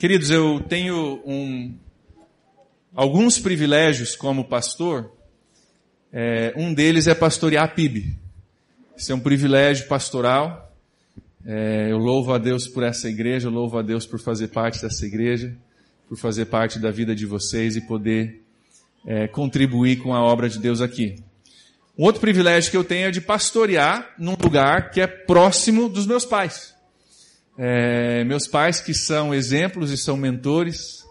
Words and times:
Queridos, 0.00 0.30
eu 0.30 0.60
tenho 0.60 1.20
um, 1.26 1.74
alguns 2.94 3.36
privilégios 3.36 4.14
como 4.14 4.44
pastor. 4.44 5.10
É, 6.12 6.54
um 6.56 6.72
deles 6.72 7.08
é 7.08 7.16
pastorear 7.16 7.64
a 7.64 7.68
PIB. 7.68 8.16
Isso 8.96 9.10
é 9.10 9.14
um 9.16 9.18
privilégio 9.18 9.88
pastoral. 9.88 10.72
É, 11.44 11.88
eu 11.90 11.98
louvo 11.98 12.32
a 12.32 12.38
Deus 12.38 12.68
por 12.68 12.84
essa 12.84 13.08
igreja, 13.08 13.48
eu 13.48 13.50
louvo 13.50 13.76
a 13.76 13.82
Deus 13.82 14.06
por 14.06 14.20
fazer 14.20 14.48
parte 14.48 14.80
dessa 14.80 15.04
igreja, 15.04 15.52
por 16.08 16.16
fazer 16.16 16.44
parte 16.44 16.78
da 16.78 16.92
vida 16.92 17.12
de 17.12 17.26
vocês 17.26 17.74
e 17.74 17.80
poder 17.80 18.40
é, 19.04 19.26
contribuir 19.26 19.96
com 19.96 20.14
a 20.14 20.22
obra 20.22 20.48
de 20.48 20.60
Deus 20.60 20.80
aqui. 20.80 21.16
Um 21.98 22.04
outro 22.04 22.20
privilégio 22.20 22.70
que 22.70 22.76
eu 22.76 22.84
tenho 22.84 23.08
é 23.08 23.10
de 23.10 23.20
pastorear 23.20 24.14
num 24.16 24.36
lugar 24.40 24.92
que 24.92 25.00
é 25.00 25.08
próximo 25.08 25.88
dos 25.88 26.06
meus 26.06 26.24
pais. 26.24 26.77
É, 27.58 28.22
meus 28.22 28.46
pais 28.46 28.80
que 28.80 28.94
são 28.94 29.34
exemplos 29.34 29.90
e 29.90 29.96
são 29.96 30.16
mentores, 30.16 31.04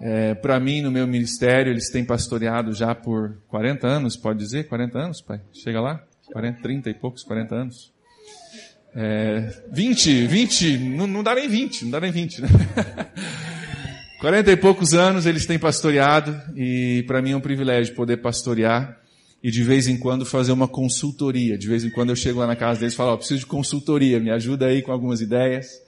é, 0.00 0.34
para 0.34 0.60
mim 0.60 0.80
no 0.80 0.90
meu 0.90 1.04
ministério, 1.06 1.72
eles 1.72 1.90
têm 1.90 2.04
pastoreado 2.04 2.72
já 2.72 2.94
por 2.94 3.36
40 3.48 3.88
anos, 3.88 4.16
pode 4.16 4.38
dizer? 4.38 4.68
40 4.68 4.98
anos, 4.98 5.20
pai? 5.20 5.40
Chega 5.52 5.80
lá? 5.80 6.00
40, 6.32 6.62
30 6.62 6.90
e 6.90 6.94
poucos, 6.94 7.24
40 7.24 7.54
anos. 7.54 7.92
É, 8.94 9.62
20, 9.72 10.26
20, 10.26 10.78
não, 10.78 11.06
não 11.06 11.22
dá 11.22 11.34
nem 11.34 11.48
20, 11.48 11.84
não 11.84 11.90
dá 11.90 12.00
nem 12.00 12.12
20, 12.12 12.42
né? 12.42 12.48
40 14.20 14.52
e 14.52 14.56
poucos 14.56 14.94
anos 14.94 15.26
eles 15.26 15.46
têm 15.46 15.58
pastoreado 15.58 16.38
e 16.54 17.02
para 17.06 17.22
mim 17.22 17.32
é 17.32 17.36
um 17.36 17.40
privilégio 17.40 17.94
poder 17.94 18.18
pastorear 18.18 19.00
e 19.42 19.50
de 19.50 19.62
vez 19.62 19.88
em 19.88 19.96
quando 19.96 20.26
fazer 20.26 20.52
uma 20.52 20.68
consultoria. 20.68 21.56
De 21.56 21.66
vez 21.66 21.84
em 21.84 21.90
quando 21.90 22.10
eu 22.10 22.16
chego 22.16 22.40
lá 22.40 22.46
na 22.46 22.56
casa 22.56 22.80
deles 22.80 22.94
e 22.94 22.96
falo, 22.96 23.10
ó, 23.10 23.14
oh, 23.14 23.18
preciso 23.18 23.40
de 23.40 23.46
consultoria, 23.46 24.20
me 24.20 24.30
ajuda 24.30 24.66
aí 24.66 24.82
com 24.82 24.92
algumas 24.92 25.20
ideias. 25.20 25.80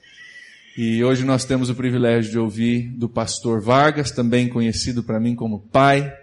E 0.76 1.04
hoje 1.04 1.22
nós 1.22 1.44
temos 1.44 1.68
o 1.68 1.74
privilégio 1.74 2.30
de 2.30 2.38
ouvir 2.38 2.88
do 2.92 3.06
pastor 3.06 3.60
Vargas, 3.60 4.10
também 4.10 4.48
conhecido 4.48 5.02
para 5.02 5.20
mim 5.20 5.34
como 5.34 5.60
pai. 5.60 6.16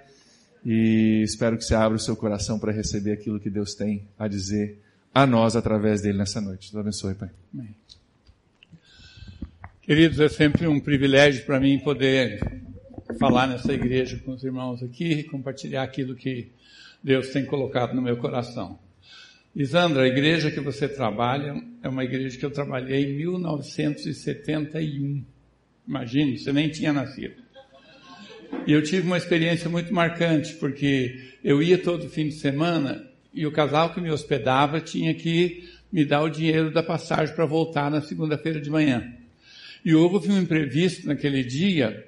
E 0.65 1.21
espero 1.23 1.55
que 1.55 1.63
você 1.63 1.75
abra 1.75 1.95
o 1.95 1.99
seu 1.99 2.15
coração 2.15 2.57
para 2.57 2.71
receber 2.71 3.11
aquilo 3.11 3.39
que 3.39 3.49
Deus 3.49 3.75
tem 3.75 4.07
a 4.17 4.27
dizer 4.27 4.81
a 5.13 5.27
nós 5.27 5.55
através 5.55 6.01
dele 6.01 6.17
nessa 6.17 6.41
noite. 6.41 6.71
Deus 6.71 6.81
abençoe, 6.81 7.13
pai. 7.13 7.29
Amém. 7.53 7.75
Queridos, 9.83 10.19
é 10.19 10.27
sempre 10.29 10.67
um 10.67 10.79
privilégio 10.79 11.45
para 11.45 11.59
mim 11.59 11.77
poder 11.79 12.39
falar 13.19 13.45
nessa 13.45 13.71
igreja 13.71 14.19
com 14.25 14.31
os 14.31 14.43
irmãos 14.43 14.81
aqui 14.81 15.11
e 15.11 15.23
compartilhar 15.23 15.83
aquilo 15.83 16.15
que 16.15 16.51
Deus 17.03 17.29
tem 17.29 17.45
colocado 17.45 17.93
no 17.93 18.01
meu 18.01 18.17
coração. 18.17 18.79
Lisandra, 19.59 20.03
a 20.03 20.07
igreja 20.07 20.49
que 20.49 20.61
você 20.61 20.87
trabalha 20.87 21.61
é 21.83 21.89
uma 21.89 22.05
igreja 22.05 22.37
que 22.37 22.45
eu 22.45 22.49
trabalhei 22.49 23.11
em 23.11 23.17
1971. 23.17 25.21
Imagine, 25.85 26.37
você 26.37 26.53
nem 26.53 26.69
tinha 26.69 26.93
nascido. 26.93 27.33
E 28.65 28.71
eu 28.71 28.81
tive 28.81 29.05
uma 29.05 29.17
experiência 29.17 29.69
muito 29.69 29.93
marcante, 29.93 30.53
porque 30.53 31.33
eu 31.43 31.61
ia 31.61 31.77
todo 31.77 32.07
fim 32.07 32.29
de 32.29 32.35
semana 32.35 33.05
e 33.33 33.45
o 33.45 33.51
casal 33.51 33.93
que 33.93 33.99
me 33.99 34.09
hospedava 34.09 34.79
tinha 34.79 35.13
que 35.13 35.69
me 35.91 36.05
dar 36.05 36.21
o 36.21 36.29
dinheiro 36.29 36.71
da 36.71 36.81
passagem 36.81 37.35
para 37.35 37.45
voltar 37.45 37.91
na 37.91 37.99
segunda-feira 37.99 38.61
de 38.61 38.69
manhã. 38.69 39.13
E 39.83 39.93
houve 39.93 40.31
um 40.31 40.41
imprevisto 40.41 41.05
naquele 41.05 41.43
dia 41.43 42.07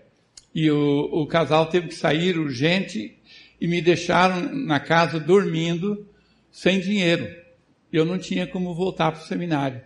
e 0.55 0.71
o, 0.71 1.09
o 1.11 1.27
casal 1.27 1.65
teve 1.65 1.89
que 1.89 1.95
sair 1.95 2.39
urgente 2.39 3.17
e 3.59 3.67
me 3.67 3.81
deixaram 3.81 4.55
na 4.55 4.79
casa 4.79 5.19
dormindo 5.19 6.07
sem 6.49 6.79
dinheiro. 6.79 7.40
Eu 7.91 8.05
não 8.05 8.17
tinha 8.17 8.47
como 8.47 8.73
voltar 8.73 9.11
para 9.11 9.21
o 9.21 9.25
seminário. 9.25 9.81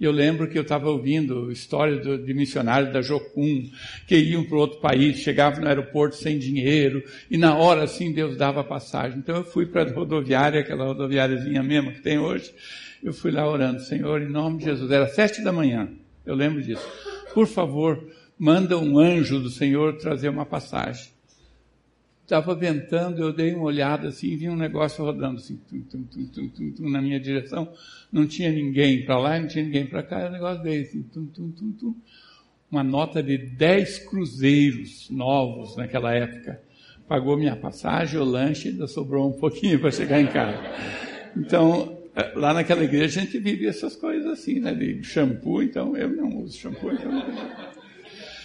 Eu 0.00 0.10
lembro 0.10 0.48
que 0.48 0.56
eu 0.56 0.62
estava 0.62 0.88
ouvindo 0.88 1.52
histórias 1.52 2.02
de 2.24 2.32
missionários 2.32 2.90
da 2.90 3.02
Jocum, 3.02 3.70
que 4.06 4.16
iam 4.16 4.44
para 4.44 4.56
outro 4.56 4.80
país, 4.80 5.18
chegavam 5.18 5.60
no 5.60 5.68
aeroporto 5.68 6.16
sem 6.16 6.38
dinheiro, 6.38 7.04
e 7.30 7.36
na 7.36 7.54
hora 7.54 7.82
assim 7.82 8.10
Deus 8.10 8.34
dava 8.34 8.64
passagem. 8.64 9.18
Então 9.18 9.36
eu 9.36 9.44
fui 9.44 9.66
para 9.66 9.82
a 9.82 9.92
rodoviária, 9.92 10.60
aquela 10.60 10.86
rodoviáriazinha 10.86 11.62
mesmo 11.62 11.92
que 11.92 12.00
tem 12.00 12.18
hoje, 12.18 12.50
eu 13.02 13.12
fui 13.12 13.30
lá 13.30 13.46
orando, 13.46 13.80
Senhor, 13.82 14.22
em 14.22 14.28
nome 14.28 14.58
de 14.58 14.64
Jesus, 14.64 14.90
era 14.90 15.06
sete 15.06 15.42
da 15.42 15.52
manhã, 15.52 15.90
eu 16.24 16.34
lembro 16.34 16.62
disso. 16.62 16.86
Por 17.34 17.46
favor, 17.46 18.02
manda 18.38 18.78
um 18.78 18.98
anjo 18.98 19.38
do 19.38 19.50
Senhor 19.50 19.98
trazer 19.98 20.30
uma 20.30 20.46
passagem 20.46 21.10
estava 22.30 22.54
ventando, 22.54 23.20
eu 23.20 23.32
dei 23.32 23.52
uma 23.52 23.64
olhada 23.64 24.06
assim, 24.06 24.36
vi 24.36 24.48
um 24.48 24.54
negócio 24.54 25.04
rodando 25.04 25.38
assim, 25.38 25.58
tum, 25.68 26.04
tum, 26.04 26.48
tum, 26.48 26.88
na 26.88 27.02
minha 27.02 27.18
direção, 27.18 27.68
não 28.12 28.24
tinha 28.24 28.52
ninguém 28.52 29.04
para 29.04 29.18
lá, 29.18 29.40
não 29.40 29.48
tinha 29.48 29.64
ninguém 29.64 29.84
para 29.84 30.00
cá, 30.04 30.28
o 30.28 30.30
negócio 30.30 30.62
veio 30.62 30.82
assim, 30.82 31.04
uma 32.70 32.84
nota 32.84 33.20
de 33.20 33.36
10 33.36 34.06
cruzeiros 34.06 35.10
novos 35.10 35.76
naquela 35.76 36.14
época. 36.14 36.62
Pagou 37.08 37.36
minha 37.36 37.56
passagem, 37.56 38.20
o 38.20 38.24
lanche, 38.24 38.68
ainda 38.68 38.86
sobrou 38.86 39.28
um 39.28 39.32
pouquinho 39.32 39.80
para 39.80 39.90
chegar 39.90 40.20
em 40.20 40.28
casa. 40.28 40.56
Então, 41.36 41.98
eh, 42.14 42.32
lá 42.36 42.54
naquela 42.54 42.84
igreja 42.84 43.20
a 43.20 43.24
gente 43.24 43.40
vive 43.40 43.66
essas 43.66 43.96
coisas 43.96 44.30
assim, 44.30 44.60
né, 44.60 44.72
de 44.72 45.02
shampoo, 45.02 45.64
então 45.64 45.96
eu 45.96 46.08
não 46.08 46.42
uso 46.42 46.56
shampoo, 46.56 46.92
então... 46.92 47.10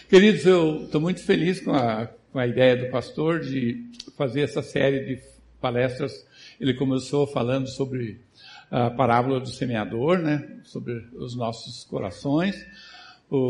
Queridos, 0.10 0.44
eu 0.46 0.86
estou 0.86 1.00
muito 1.00 1.22
feliz 1.22 1.60
com 1.60 1.72
a 1.72 2.10
com 2.36 2.40
a 2.40 2.48
ideia 2.48 2.76
do 2.76 2.90
pastor 2.90 3.40
de 3.40 3.90
fazer 4.18 4.42
essa 4.42 4.62
série 4.62 5.06
de 5.06 5.22
palestras. 5.62 6.28
Ele 6.60 6.74
começou 6.74 7.26
falando 7.26 7.66
sobre 7.70 8.20
a 8.70 8.90
parábola 8.90 9.40
do 9.40 9.48
semeador, 9.48 10.18
né? 10.18 10.60
Sobre 10.66 11.08
os 11.14 11.34
nossos 11.34 11.86
corações. 11.86 12.58
O, 13.32 13.48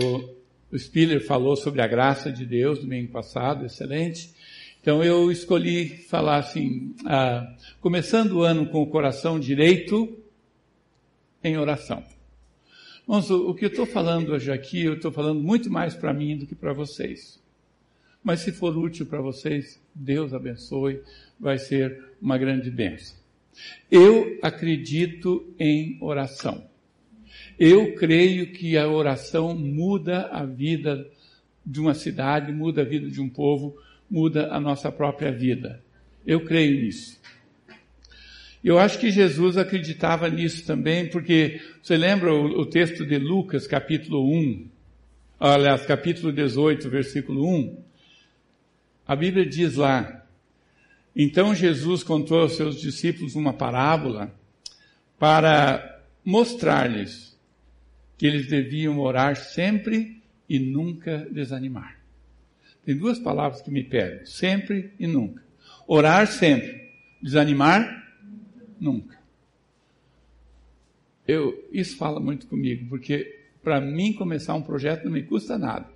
Spiller 0.77 1.25
falou 1.25 1.55
sobre 1.55 1.81
a 1.81 1.87
graça 1.87 2.31
de 2.31 2.45
Deus 2.45 2.77
domingo 2.77 3.11
passado, 3.11 3.65
excelente. 3.65 4.35
Então 4.79 5.03
eu 5.03 5.31
escolhi 5.31 5.87
falar 5.87 6.37
assim, 6.37 6.93
ah, 7.07 7.55
começando 7.81 8.33
o 8.33 8.43
ano 8.43 8.67
com 8.67 8.83
o 8.83 8.87
coração 8.87 9.39
direito 9.39 10.15
em 11.43 11.57
oração. 11.57 12.03
Irmãos, 13.01 13.31
o 13.31 13.51
que 13.55 13.65
eu 13.65 13.69
estou 13.69 13.87
falando 13.87 14.31
hoje 14.31 14.51
aqui, 14.51 14.83
eu 14.83 14.93
estou 14.93 15.11
falando 15.11 15.41
muito 15.41 15.71
mais 15.71 15.95
para 15.95 16.13
mim 16.13 16.37
do 16.37 16.45
que 16.45 16.53
para 16.53 16.71
vocês. 16.71 17.43
Mas 18.25 18.39
se 18.39 18.51
for 18.51 18.75
útil 18.75 19.05
para 19.05 19.21
vocês, 19.21 19.79
Deus 19.93 20.33
abençoe, 20.33 20.99
vai 21.39 21.59
ser 21.59 22.03
uma 22.19 22.39
grande 22.39 22.71
bênção. 22.71 23.15
Eu 23.89 24.39
acredito 24.41 25.53
em 25.59 25.95
oração. 26.01 26.65
Eu 27.59 27.93
creio 27.93 28.51
que 28.51 28.75
a 28.79 28.87
oração 28.87 29.53
muda 29.53 30.25
a 30.31 30.43
vida 30.43 31.07
de 31.63 31.79
uma 31.79 31.93
cidade, 31.93 32.51
muda 32.51 32.81
a 32.81 32.83
vida 32.83 33.07
de 33.11 33.21
um 33.21 33.29
povo, 33.29 33.77
muda 34.09 34.51
a 34.51 34.59
nossa 34.59 34.91
própria 34.91 35.31
vida. 35.31 35.79
Eu 36.25 36.43
creio 36.43 36.81
nisso. 36.81 37.21
Eu 38.63 38.79
acho 38.79 38.97
que 38.97 39.11
Jesus 39.11 39.55
acreditava 39.55 40.27
nisso 40.29 40.65
também, 40.65 41.07
porque 41.07 41.61
você 41.79 41.95
lembra 41.95 42.33
o, 42.33 42.61
o 42.61 42.65
texto 42.65 43.05
de 43.05 43.19
Lucas, 43.19 43.67
capítulo 43.67 44.27
1, 44.27 44.67
aliás, 45.39 45.85
capítulo 45.85 46.33
18, 46.33 46.89
versículo 46.89 47.47
1? 47.47 47.85
A 49.07 49.15
Bíblia 49.15 49.45
diz 49.45 49.75
lá: 49.75 50.25
Então 51.15 51.53
Jesus 51.53 52.03
contou 52.03 52.41
aos 52.41 52.55
seus 52.55 52.79
discípulos 52.79 53.35
uma 53.35 53.53
parábola 53.53 54.33
para 55.19 56.01
mostrar-lhes 56.23 57.37
que 58.17 58.25
eles 58.25 58.47
deviam 58.47 58.99
orar 58.99 59.35
sempre 59.35 60.21
e 60.49 60.59
nunca 60.59 61.27
desanimar. 61.31 61.99
Tem 62.83 62.95
duas 62.95 63.19
palavras 63.19 63.61
que 63.61 63.71
me 63.71 63.83
pegam: 63.83 64.25
sempre 64.25 64.93
e 64.99 65.05
nunca. 65.05 65.43
Orar 65.87 66.27
sempre, 66.27 66.91
desanimar 67.21 68.03
nunca. 68.79 69.15
Eu, 71.27 71.67
isso 71.71 71.97
fala 71.97 72.19
muito 72.19 72.47
comigo, 72.47 72.87
porque 72.87 73.39
para 73.63 73.81
mim 73.81 74.13
começar 74.13 74.53
um 74.53 74.61
projeto 74.61 75.05
não 75.05 75.11
me 75.11 75.23
custa 75.23 75.57
nada, 75.57 75.89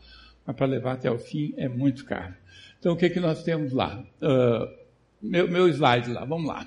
mas 0.45 0.55
para 0.55 0.65
levar 0.65 0.93
até 0.93 1.09
o 1.11 1.19
fim 1.19 1.53
é 1.55 1.69
muito 1.69 2.03
caro. 2.05 2.33
Então, 2.79 2.93
o 2.93 2.95
que, 2.95 3.07
é 3.07 3.09
que 3.09 3.19
nós 3.19 3.43
temos 3.43 3.73
lá? 3.73 4.01
Uh, 4.21 4.73
meu, 5.21 5.49
meu 5.49 5.67
slide 5.67 6.11
lá, 6.11 6.23
vamos 6.23 6.47
lá. 6.47 6.65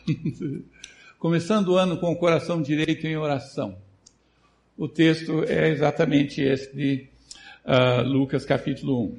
Começando 1.18 1.68
o 1.68 1.76
ano 1.76 1.96
com 1.96 2.12
o 2.12 2.16
coração 2.16 2.60
direito 2.60 3.06
em 3.06 3.16
oração. 3.16 3.78
O 4.76 4.86
texto 4.86 5.42
é 5.44 5.70
exatamente 5.70 6.42
esse 6.42 6.76
de 6.76 7.08
uh, 7.64 8.06
Lucas 8.06 8.44
capítulo 8.44 9.06
1. 9.06 9.18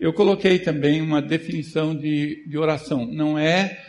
Eu 0.00 0.14
coloquei 0.14 0.58
também 0.58 1.02
uma 1.02 1.20
definição 1.20 1.94
de, 1.94 2.42
de 2.46 2.56
oração. 2.56 3.04
Não 3.04 3.38
é 3.38 3.84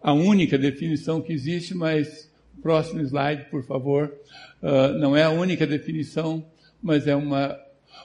a 0.00 0.12
única 0.12 0.56
definição 0.56 1.20
que 1.20 1.32
existe, 1.32 1.74
mas 1.74 2.30
próximo 2.62 3.00
slide, 3.00 3.46
por 3.50 3.64
favor. 3.64 4.14
Uh, 4.62 4.96
não 4.96 5.16
é 5.16 5.24
a 5.24 5.30
única 5.30 5.66
definição, 5.66 6.46
mas 6.80 7.08
é 7.08 7.16
uma 7.16 7.58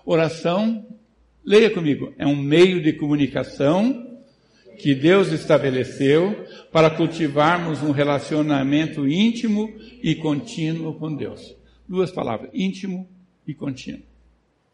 oração 0.03 0.88
Leia 1.45 1.69
comigo. 1.69 2.12
É 2.18 2.25
um 2.25 2.36
meio 2.36 2.81
de 2.81 2.92
comunicação 2.94 4.19
que 4.80 4.95
Deus 4.95 5.31
estabeleceu 5.31 6.45
para 6.71 6.89
cultivarmos 6.89 7.83
um 7.83 7.92
relacionamento 7.92 9.07
íntimo 9.07 9.71
e 10.01 10.15
contínuo 10.15 10.95
com 10.95 11.15
Deus. 11.15 11.56
Duas 11.88 12.12
palavras: 12.12 12.50
íntimo 12.51 13.07
e 13.47 13.53
contínuo. 13.53 14.01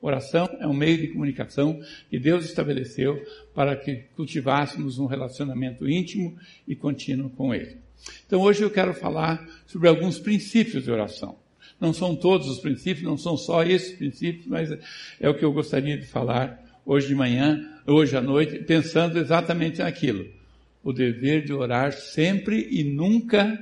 Oração 0.01 0.49
é 0.59 0.65
um 0.65 0.73
meio 0.73 0.97
de 0.97 1.09
comunicação 1.09 1.79
que 2.09 2.17
Deus 2.17 2.45
estabeleceu 2.45 3.21
para 3.53 3.75
que 3.75 4.05
cultivássemos 4.15 4.97
um 4.97 5.05
relacionamento 5.05 5.87
íntimo 5.87 6.37
e 6.65 6.73
contínuo 6.73 7.29
com 7.31 7.53
Ele. 7.53 7.77
Então 8.25 8.39
hoje 8.39 8.63
eu 8.63 8.71
quero 8.71 8.93
falar 8.93 9.45
sobre 9.67 9.89
alguns 9.89 10.17
princípios 10.17 10.85
de 10.85 10.91
oração. 10.91 11.40
Não 11.81 11.91
são 11.91 12.15
todos 12.15 12.47
os 12.47 12.59
princípios, 12.59 13.03
não 13.03 13.17
são 13.17 13.35
só 13.35 13.63
esses 13.63 13.97
princípios, 13.97 14.45
mas 14.45 14.69
é 15.19 15.27
o 15.27 15.33
que 15.33 15.43
eu 15.43 15.51
gostaria 15.51 15.97
de 15.97 16.05
falar 16.05 16.63
hoje 16.85 17.07
de 17.07 17.15
manhã, 17.15 17.59
hoje 17.87 18.15
à 18.15 18.21
noite, 18.21 18.59
pensando 18.59 19.17
exatamente 19.17 19.79
naquilo. 19.79 20.25
O 20.83 20.93
dever 20.93 21.43
de 21.43 21.51
orar 21.51 21.91
sempre 21.91 22.67
e 22.69 22.83
nunca 22.83 23.59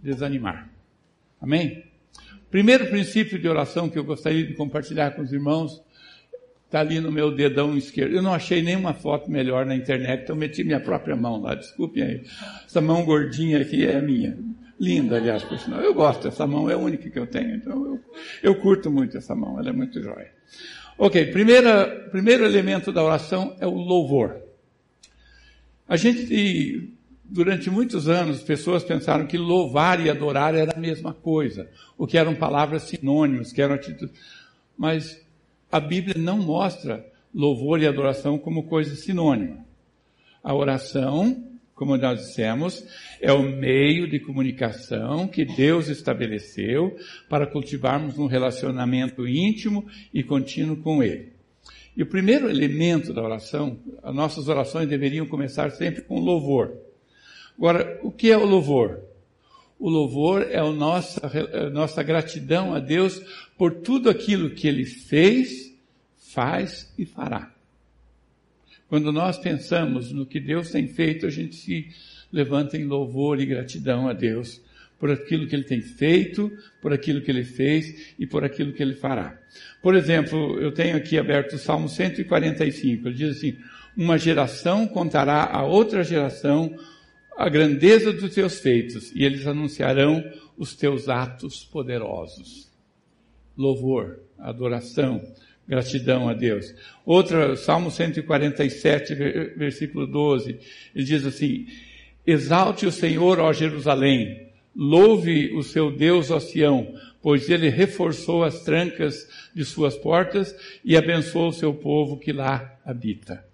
desanimar. 0.00 0.70
Amém? 1.40 1.84
Primeiro 2.50 2.86
princípio 2.86 3.36
de 3.36 3.48
oração 3.48 3.90
que 3.90 3.98
eu 3.98 4.04
gostaria 4.04 4.46
de 4.46 4.54
compartilhar 4.54 5.10
com 5.10 5.22
os 5.22 5.32
irmãos 5.32 5.82
está 6.66 6.80
ali 6.80 7.00
no 7.00 7.10
meu 7.10 7.34
dedão 7.34 7.76
esquerdo. 7.76 8.14
Eu 8.14 8.22
não 8.22 8.32
achei 8.32 8.62
nenhuma 8.62 8.94
foto 8.94 9.28
melhor 9.28 9.66
na 9.66 9.74
internet, 9.74 10.22
então 10.22 10.36
meti 10.36 10.62
minha 10.62 10.80
própria 10.80 11.16
mão 11.16 11.40
lá. 11.40 11.56
Desculpem 11.56 12.02
aí. 12.02 12.22
Essa 12.64 12.80
mão 12.80 13.04
gordinha 13.04 13.60
aqui 13.60 13.84
é 13.84 14.00
minha. 14.00 14.38
Linda, 14.84 15.16
aliás, 15.16 15.42
por 15.42 15.58
sinal. 15.58 15.80
Eu 15.80 15.94
gosto 15.94 16.24
dessa 16.24 16.46
mão, 16.46 16.68
é 16.68 16.74
a 16.74 16.78
única 16.78 17.08
que 17.08 17.18
eu 17.18 17.26
tenho, 17.26 17.56
então 17.56 17.72
eu, 17.84 18.00
eu 18.42 18.60
curto 18.60 18.90
muito 18.90 19.16
essa 19.16 19.34
mão, 19.34 19.58
ela 19.58 19.70
é 19.70 19.72
muito 19.72 20.02
jóia. 20.02 20.30
Ok, 20.98 21.32
primeira, 21.32 22.08
primeiro 22.10 22.44
elemento 22.44 22.92
da 22.92 23.02
oração 23.02 23.56
é 23.58 23.66
o 23.66 23.74
louvor. 23.74 24.36
A 25.88 25.96
gente 25.96 26.94
durante 27.24 27.70
muitos 27.70 28.08
anos, 28.08 28.42
pessoas 28.42 28.84
pensaram 28.84 29.26
que 29.26 29.38
louvar 29.38 30.04
e 30.04 30.10
adorar 30.10 30.54
era 30.54 30.76
a 30.76 30.80
mesma 30.80 31.12
coisa, 31.12 31.68
o 31.96 32.06
que 32.06 32.18
eram 32.18 32.34
palavras 32.34 32.82
sinônimas, 32.82 33.52
que 33.52 33.62
eram 33.62 33.74
atitudes. 33.74 34.14
Mas 34.76 35.20
a 35.72 35.80
Bíblia 35.80 36.14
não 36.16 36.38
mostra 36.38 37.04
louvor 37.34 37.80
e 37.80 37.86
adoração 37.86 38.38
como 38.38 38.64
coisa 38.64 38.94
sinônima. 38.94 39.64
A 40.42 40.54
oração, 40.54 41.42
como 41.74 41.96
nós 41.96 42.20
dissemos, 42.20 42.86
é 43.20 43.32
o 43.32 43.42
meio 43.42 44.08
de 44.08 44.20
comunicação 44.20 45.26
que 45.26 45.44
Deus 45.44 45.88
estabeleceu 45.88 46.96
para 47.28 47.46
cultivarmos 47.46 48.18
um 48.18 48.26
relacionamento 48.26 49.26
íntimo 49.26 49.86
e 50.12 50.22
contínuo 50.22 50.76
com 50.76 51.02
Ele. 51.02 51.32
E 51.96 52.02
o 52.02 52.06
primeiro 52.06 52.48
elemento 52.48 53.12
da 53.12 53.22
oração, 53.22 53.78
as 54.02 54.14
nossas 54.14 54.48
orações 54.48 54.88
deveriam 54.88 55.26
começar 55.26 55.70
sempre 55.70 56.02
com 56.02 56.18
louvor. 56.18 56.76
Agora, 57.56 58.00
o 58.02 58.10
que 58.10 58.30
é 58.30 58.36
o 58.36 58.44
louvor? 58.44 59.00
O 59.78 59.88
louvor 59.88 60.42
é 60.42 60.58
a 60.58 60.70
nossa, 60.70 61.20
a 61.26 61.70
nossa 61.70 62.02
gratidão 62.02 62.74
a 62.74 62.80
Deus 62.80 63.20
por 63.56 63.74
tudo 63.82 64.10
aquilo 64.10 64.50
que 64.50 64.66
Ele 64.66 64.84
fez, 64.84 65.72
faz 66.16 66.92
e 66.98 67.04
fará. 67.04 67.53
Quando 68.88 69.10
nós 69.12 69.38
pensamos 69.38 70.12
no 70.12 70.26
que 70.26 70.38
Deus 70.38 70.70
tem 70.70 70.86
feito, 70.86 71.26
a 71.26 71.30
gente 71.30 71.56
se 71.56 71.88
levanta 72.32 72.76
em 72.76 72.84
louvor 72.84 73.40
e 73.40 73.46
gratidão 73.46 74.08
a 74.08 74.12
Deus 74.12 74.60
por 74.98 75.10
aquilo 75.10 75.46
que 75.46 75.54
Ele 75.54 75.64
tem 75.64 75.80
feito, 75.80 76.50
por 76.80 76.92
aquilo 76.92 77.20
que 77.20 77.30
Ele 77.30 77.44
fez 77.44 78.14
e 78.18 78.26
por 78.26 78.44
aquilo 78.44 78.72
que 78.72 78.82
Ele 78.82 78.94
fará. 78.94 79.38
Por 79.82 79.94
exemplo, 79.94 80.58
eu 80.60 80.72
tenho 80.72 80.96
aqui 80.96 81.18
aberto 81.18 81.54
o 81.54 81.58
Salmo 81.58 81.88
145. 81.88 83.08
Ele 83.08 83.14
diz 83.14 83.36
assim: 83.36 83.56
Uma 83.96 84.18
geração 84.18 84.86
contará 84.86 85.44
a 85.44 85.64
outra 85.64 86.02
geração 86.02 86.74
a 87.36 87.48
grandeza 87.48 88.12
dos 88.12 88.34
teus 88.34 88.60
feitos 88.60 89.12
e 89.14 89.24
eles 89.24 89.46
anunciarão 89.46 90.24
os 90.56 90.74
teus 90.74 91.08
atos 91.08 91.64
poderosos. 91.64 92.70
Louvor, 93.56 94.20
adoração, 94.38 95.22
gratidão 95.66 96.28
a 96.28 96.34
Deus. 96.34 96.74
Outra, 97.04 97.56
Salmo 97.56 97.90
147, 97.90 99.14
versículo 99.56 100.06
12, 100.06 100.58
ele 100.94 101.04
diz 101.04 101.24
assim: 101.26 101.66
Exalte 102.26 102.86
o 102.86 102.92
Senhor, 102.92 103.38
ó 103.38 103.52
Jerusalém, 103.52 104.48
louve 104.74 105.54
o 105.54 105.62
seu 105.62 105.90
Deus, 105.90 106.30
ó 106.30 106.40
Sião, 106.40 106.94
pois 107.22 107.48
ele 107.48 107.68
reforçou 107.68 108.44
as 108.44 108.62
trancas 108.62 109.28
de 109.54 109.64
suas 109.64 109.96
portas 109.96 110.54
e 110.84 110.96
abençoou 110.96 111.48
o 111.48 111.52
seu 111.52 111.72
povo 111.72 112.18
que 112.18 112.32
lá 112.32 112.78
habita 112.84 113.53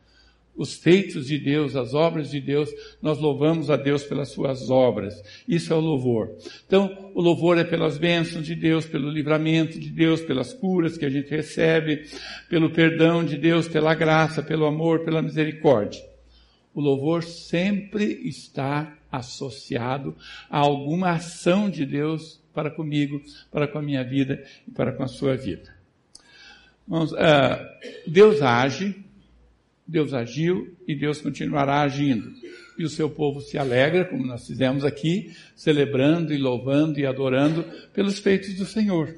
os 0.60 0.74
feitos 0.74 1.26
de 1.26 1.38
Deus, 1.38 1.74
as 1.74 1.94
obras 1.94 2.30
de 2.30 2.38
Deus, 2.38 2.68
nós 3.00 3.18
louvamos 3.18 3.70
a 3.70 3.76
Deus 3.76 4.04
pelas 4.04 4.28
suas 4.28 4.68
obras. 4.68 5.14
Isso 5.48 5.72
é 5.72 5.76
o 5.76 5.80
louvor. 5.80 6.36
Então, 6.66 7.10
o 7.14 7.22
louvor 7.22 7.56
é 7.56 7.64
pelas 7.64 7.96
bênçãos 7.96 8.44
de 8.44 8.54
Deus, 8.54 8.84
pelo 8.84 9.08
livramento 9.08 9.80
de 9.80 9.88
Deus, 9.88 10.20
pelas 10.20 10.52
curas 10.52 10.98
que 10.98 11.06
a 11.06 11.08
gente 11.08 11.30
recebe, 11.30 12.04
pelo 12.50 12.68
perdão 12.68 13.24
de 13.24 13.38
Deus, 13.38 13.68
pela 13.68 13.94
graça, 13.94 14.42
pelo 14.42 14.66
amor, 14.66 15.02
pela 15.02 15.22
misericórdia. 15.22 16.04
O 16.74 16.80
louvor 16.82 17.22
sempre 17.22 18.20
está 18.28 18.98
associado 19.10 20.14
a 20.50 20.58
alguma 20.58 21.12
ação 21.12 21.70
de 21.70 21.86
Deus 21.86 22.38
para 22.52 22.70
comigo, 22.70 23.22
para 23.50 23.66
com 23.66 23.78
a 23.78 23.82
minha 23.82 24.04
vida 24.04 24.44
e 24.68 24.70
para 24.70 24.92
com 24.92 25.04
a 25.04 25.08
sua 25.08 25.34
vida. 25.38 25.74
Uh, 26.86 27.06
Deus 28.06 28.42
age 28.42 29.08
Deus 29.90 30.14
agiu 30.14 30.75
e 30.87 30.94
Deus 30.94 31.20
continuará 31.20 31.81
agindo. 31.81 32.32
E 32.78 32.84
o 32.84 32.88
seu 32.88 33.10
povo 33.10 33.40
se 33.40 33.58
alegra, 33.58 34.04
como 34.04 34.25
nós 34.25 34.46
fizemos 34.46 34.84
aqui, 34.84 35.34
celebrando 35.56 36.32
e 36.32 36.38
louvando 36.38 37.00
e 37.00 37.04
adorando 37.04 37.64
pelos 37.92 38.19
feitos 38.19 38.54
do 38.54 38.64
Senhor. 38.64 39.14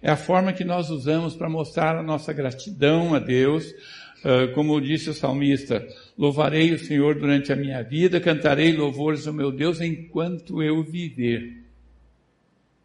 É 0.00 0.10
a 0.10 0.16
forma 0.16 0.52
que 0.52 0.64
nós 0.64 0.88
usamos 0.88 1.34
para 1.34 1.48
mostrar 1.48 1.96
a 1.96 2.02
nossa 2.02 2.32
gratidão 2.32 3.14
a 3.14 3.18
Deus, 3.18 3.74
Uh, 4.18 4.52
como 4.52 4.80
disse 4.80 5.08
o 5.08 5.14
salmista, 5.14 5.86
louvarei 6.18 6.72
o 6.72 6.78
Senhor 6.78 7.14
durante 7.14 7.52
a 7.52 7.56
minha 7.56 7.80
vida, 7.82 8.20
cantarei 8.20 8.72
louvores 8.72 9.28
ao 9.28 9.32
meu 9.32 9.52
Deus 9.52 9.80
enquanto 9.80 10.60
eu 10.60 10.82
viver. 10.82 11.67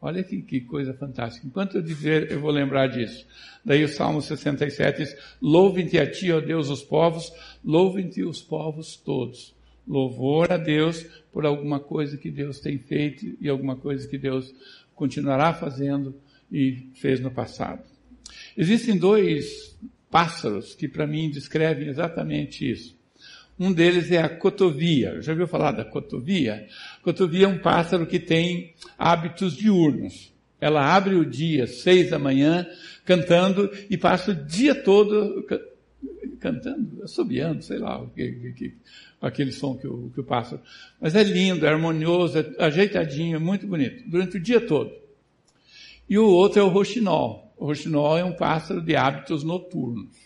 Olha 0.03 0.21
que, 0.21 0.41
que, 0.41 0.59
coisa 0.59 0.93
fantástica. 0.93 1.47
Enquanto 1.47 1.77
eu 1.77 1.81
dizer, 1.81 2.29
eu 2.29 2.41
vou 2.41 2.51
lembrar 2.51 2.87
disso. 2.87 3.25
Daí 3.63 3.85
o 3.85 3.87
Salmo 3.87 4.21
67 4.21 4.97
diz, 4.97 5.17
louvem-te 5.41 5.97
a 5.97 6.11
ti, 6.11 6.29
ó 6.29 6.41
Deus, 6.41 6.69
os 6.69 6.83
povos, 6.83 7.31
louvem-te 7.63 8.21
os 8.21 8.41
povos 8.41 8.97
todos. 8.97 9.55
Louvor 9.87 10.51
a 10.51 10.57
Deus 10.57 11.03
por 11.31 11.45
alguma 11.45 11.79
coisa 11.79 12.17
que 12.17 12.29
Deus 12.29 12.59
tem 12.59 12.77
feito 12.77 13.37
e 13.39 13.47
alguma 13.47 13.77
coisa 13.77 14.05
que 14.05 14.17
Deus 14.17 14.53
continuará 14.93 15.53
fazendo 15.53 16.13
e 16.51 16.89
fez 16.95 17.21
no 17.21 17.31
passado. 17.31 17.81
Existem 18.57 18.97
dois 18.97 19.79
pássaros 20.11 20.75
que 20.75 20.89
para 20.89 21.07
mim 21.07 21.29
descrevem 21.29 21.87
exatamente 21.87 22.69
isso. 22.69 22.93
Um 23.59 23.71
deles 23.71 24.11
é 24.11 24.21
a 24.21 24.29
cotovia. 24.29 25.21
Já 25.21 25.31
ouviu 25.31 25.47
falar 25.47 25.71
da 25.71 25.85
cotovia? 25.85 26.67
Cotovia 27.01 27.45
é 27.45 27.47
um 27.47 27.59
pássaro 27.59 28.05
que 28.05 28.19
tem 28.19 28.73
hábitos 28.97 29.55
diurnos. 29.55 30.33
Ela 30.59 30.95
abre 30.95 31.15
o 31.15 31.25
dia, 31.25 31.67
seis 31.67 32.09
da 32.09 32.17
manhã, 32.17 32.65
cantando 33.05 33.69
e 33.89 33.97
passa 33.97 34.31
o 34.31 34.35
dia 34.35 34.73
todo 34.73 35.45
cantando, 36.39 37.01
assobiando, 37.03 37.63
sei 37.63 37.77
lá, 37.77 38.05
aquele 39.21 39.51
som 39.53 39.77
que 39.77 39.87
o, 39.87 40.11
que 40.13 40.19
o 40.19 40.23
pássaro. 40.25 40.61
Mas 40.99 41.15
é 41.15 41.23
lindo, 41.23 41.65
é 41.65 41.69
harmonioso, 41.69 42.37
é 42.37 42.65
ajeitadinho, 42.65 43.37
é 43.37 43.39
muito 43.39 43.65
bonito, 43.65 44.03
durante 44.09 44.35
o 44.35 44.39
dia 44.41 44.59
todo. 44.59 44.91
E 46.09 46.17
o 46.17 46.25
outro 46.25 46.59
é 46.59 46.63
o 46.63 46.67
roxinol. 46.67 47.53
O 47.57 47.65
roxinol 47.65 48.17
é 48.17 48.25
um 48.25 48.33
pássaro 48.33 48.81
de 48.81 48.93
hábitos 48.93 49.41
noturnos. 49.43 50.17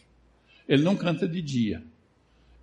Ele 0.68 0.82
não 0.82 0.96
canta 0.96 1.28
de 1.28 1.40
dia. 1.40 1.84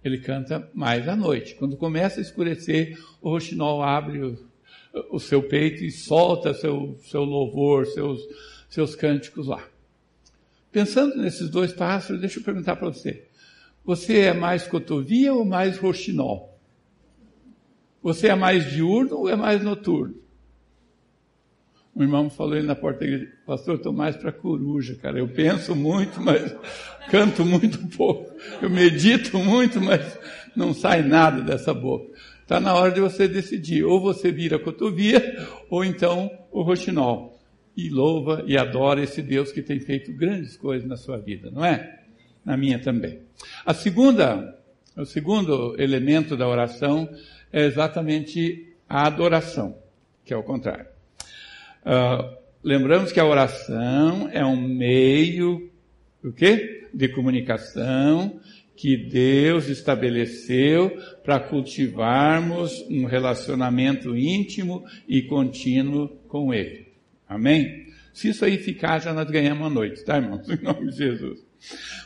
Ele 0.04 0.18
canta 0.18 0.70
mais 0.74 1.08
à 1.08 1.16
noite. 1.16 1.54
Quando 1.54 1.76
começa 1.78 2.20
a 2.20 2.22
escurecer, 2.22 2.98
o 3.22 3.30
roxinol 3.30 3.82
abre 3.82 4.22
o, 4.22 4.38
o 5.10 5.18
seu 5.18 5.42
peito 5.42 5.82
e 5.82 5.90
solta 5.90 6.52
seu, 6.52 6.98
seu 7.04 7.24
louvor, 7.24 7.86
seus, 7.86 8.20
seus 8.68 8.94
cânticos 8.94 9.46
lá. 9.46 9.66
Pensando 10.70 11.16
nesses 11.16 11.48
dois 11.48 11.72
pássaros, 11.72 12.20
deixa 12.20 12.38
eu 12.38 12.44
perguntar 12.44 12.76
para 12.76 12.88
você. 12.88 13.26
Você 13.84 14.20
é 14.20 14.34
mais 14.34 14.66
cotovia 14.66 15.32
ou 15.32 15.44
mais 15.44 15.78
roxinol? 15.78 16.58
Você 18.02 18.28
é 18.28 18.34
mais 18.34 18.70
diurno 18.70 19.20
ou 19.20 19.28
é 19.28 19.36
mais 19.36 19.62
noturno? 19.62 20.23
Um 21.96 22.02
irmão 22.02 22.28
falou 22.28 22.54
aí 22.54 22.62
na 22.62 22.74
porta 22.74 23.00
da 23.00 23.06
igreja, 23.06 23.32
pastor, 23.46 23.74
eu 23.74 23.78
estou 23.78 23.92
mais 23.92 24.16
para 24.16 24.32
coruja, 24.32 24.96
cara. 24.96 25.18
Eu 25.18 25.28
penso 25.28 25.76
muito, 25.76 26.20
mas 26.20 26.54
canto 27.08 27.44
muito 27.44 27.78
pouco. 27.96 28.32
Eu 28.60 28.68
medito 28.68 29.38
muito, 29.38 29.80
mas 29.80 30.18
não 30.56 30.74
sai 30.74 31.02
nada 31.02 31.40
dessa 31.40 31.72
boca. 31.72 32.12
Está 32.42 32.58
na 32.58 32.74
hora 32.74 32.90
de 32.90 33.00
você 33.00 33.28
decidir. 33.28 33.84
Ou 33.84 34.00
você 34.00 34.32
vira 34.32 34.58
cotovia, 34.58 35.46
ou 35.70 35.84
então 35.84 36.30
o 36.50 36.62
roxinol. 36.62 37.38
E 37.76 37.88
louva 37.88 38.42
e 38.46 38.56
adora 38.56 39.02
esse 39.02 39.22
Deus 39.22 39.52
que 39.52 39.62
tem 39.62 39.78
feito 39.78 40.12
grandes 40.12 40.56
coisas 40.56 40.88
na 40.88 40.96
sua 40.96 41.18
vida, 41.18 41.50
não 41.50 41.64
é? 41.64 42.00
Na 42.44 42.56
minha 42.56 42.78
também. 42.78 43.20
A 43.64 43.72
segunda, 43.72 44.58
o 44.96 45.04
segundo 45.04 45.74
elemento 45.80 46.36
da 46.36 46.46
oração 46.46 47.08
é 47.52 47.64
exatamente 47.64 48.74
a 48.88 49.06
adoração, 49.06 49.76
que 50.24 50.32
é 50.32 50.36
o 50.36 50.42
contrário. 50.42 50.93
Uh, 51.84 52.36
lembramos 52.62 53.12
que 53.12 53.20
a 53.20 53.26
oração 53.26 54.28
é 54.32 54.44
um 54.44 54.56
meio 54.56 55.70
o 56.24 56.32
quê? 56.32 56.88
De 56.94 57.08
comunicação 57.08 58.40
que 58.74 58.96
Deus 58.96 59.68
estabeleceu 59.68 60.90
para 61.22 61.38
cultivarmos 61.38 62.80
um 62.88 63.04
relacionamento 63.04 64.16
íntimo 64.16 64.84
e 65.06 65.22
contínuo 65.22 66.08
com 66.26 66.52
Ele. 66.52 66.88
Amém? 67.28 67.88
Se 68.12 68.28
isso 68.30 68.44
aí 68.44 68.56
ficar, 68.56 69.00
já 69.00 69.12
nós 69.12 69.30
ganhamos 69.30 69.66
a 69.66 69.70
noite, 69.70 70.04
tá, 70.04 70.16
irmãos? 70.16 70.48
Em 70.48 70.62
nome 70.62 70.90
de 70.90 70.96
Jesus. 70.96 71.44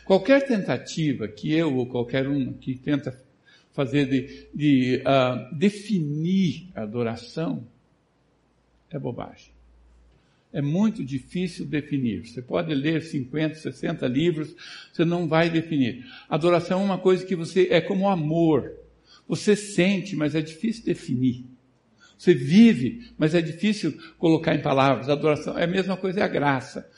Qualquer 0.05 0.47
tentativa 0.47 1.29
que 1.29 1.53
eu 1.53 1.75
ou 1.77 1.87
qualquer 1.87 2.29
um 2.29 2.53
que 2.53 2.75
tenta 2.75 3.19
fazer 3.73 4.07
de, 4.07 4.49
de 4.53 5.03
uh, 5.03 5.57
definir 5.57 6.69
a 6.75 6.83
adoração 6.83 7.67
é 8.91 8.99
bobagem. 8.99 9.58
É 10.53 10.63
muito 10.63 11.05
difícil 11.05 11.67
definir. 11.67 12.27
Você 12.27 12.41
pode 12.41 12.75
ler 12.75 13.03
50, 13.03 13.57
60 13.57 14.07
livros, 14.07 14.55
você 14.93 15.05
não 15.05 15.29
vai 15.29 15.51
definir. 15.51 16.07
Adoração 16.29 16.81
é 16.81 16.85
uma 16.85 16.99
coisa 16.99 17.25
que 17.25 17.37
você 17.37 17.69
é 17.71 17.81
como 17.81 18.09
amor. 18.09 18.73
Você 19.29 19.55
sente, 19.55 20.17
mas 20.17 20.35
é 20.35 20.41
difícil 20.41 20.85
definir. 20.85 21.45
Você 22.17 22.35
vive, 22.35 23.13
mas 23.17 23.35
é 23.35 23.41
difícil 23.41 23.97
colocar 24.19 24.55
em 24.55 24.61
palavras. 24.61 25.09
Adoração 25.09 25.57
é 25.57 25.65
a 25.65 25.69
mesma 25.69 25.97
coisa, 25.97 26.21
é 26.21 26.23
a 26.25 26.29
graça. 26.29 26.91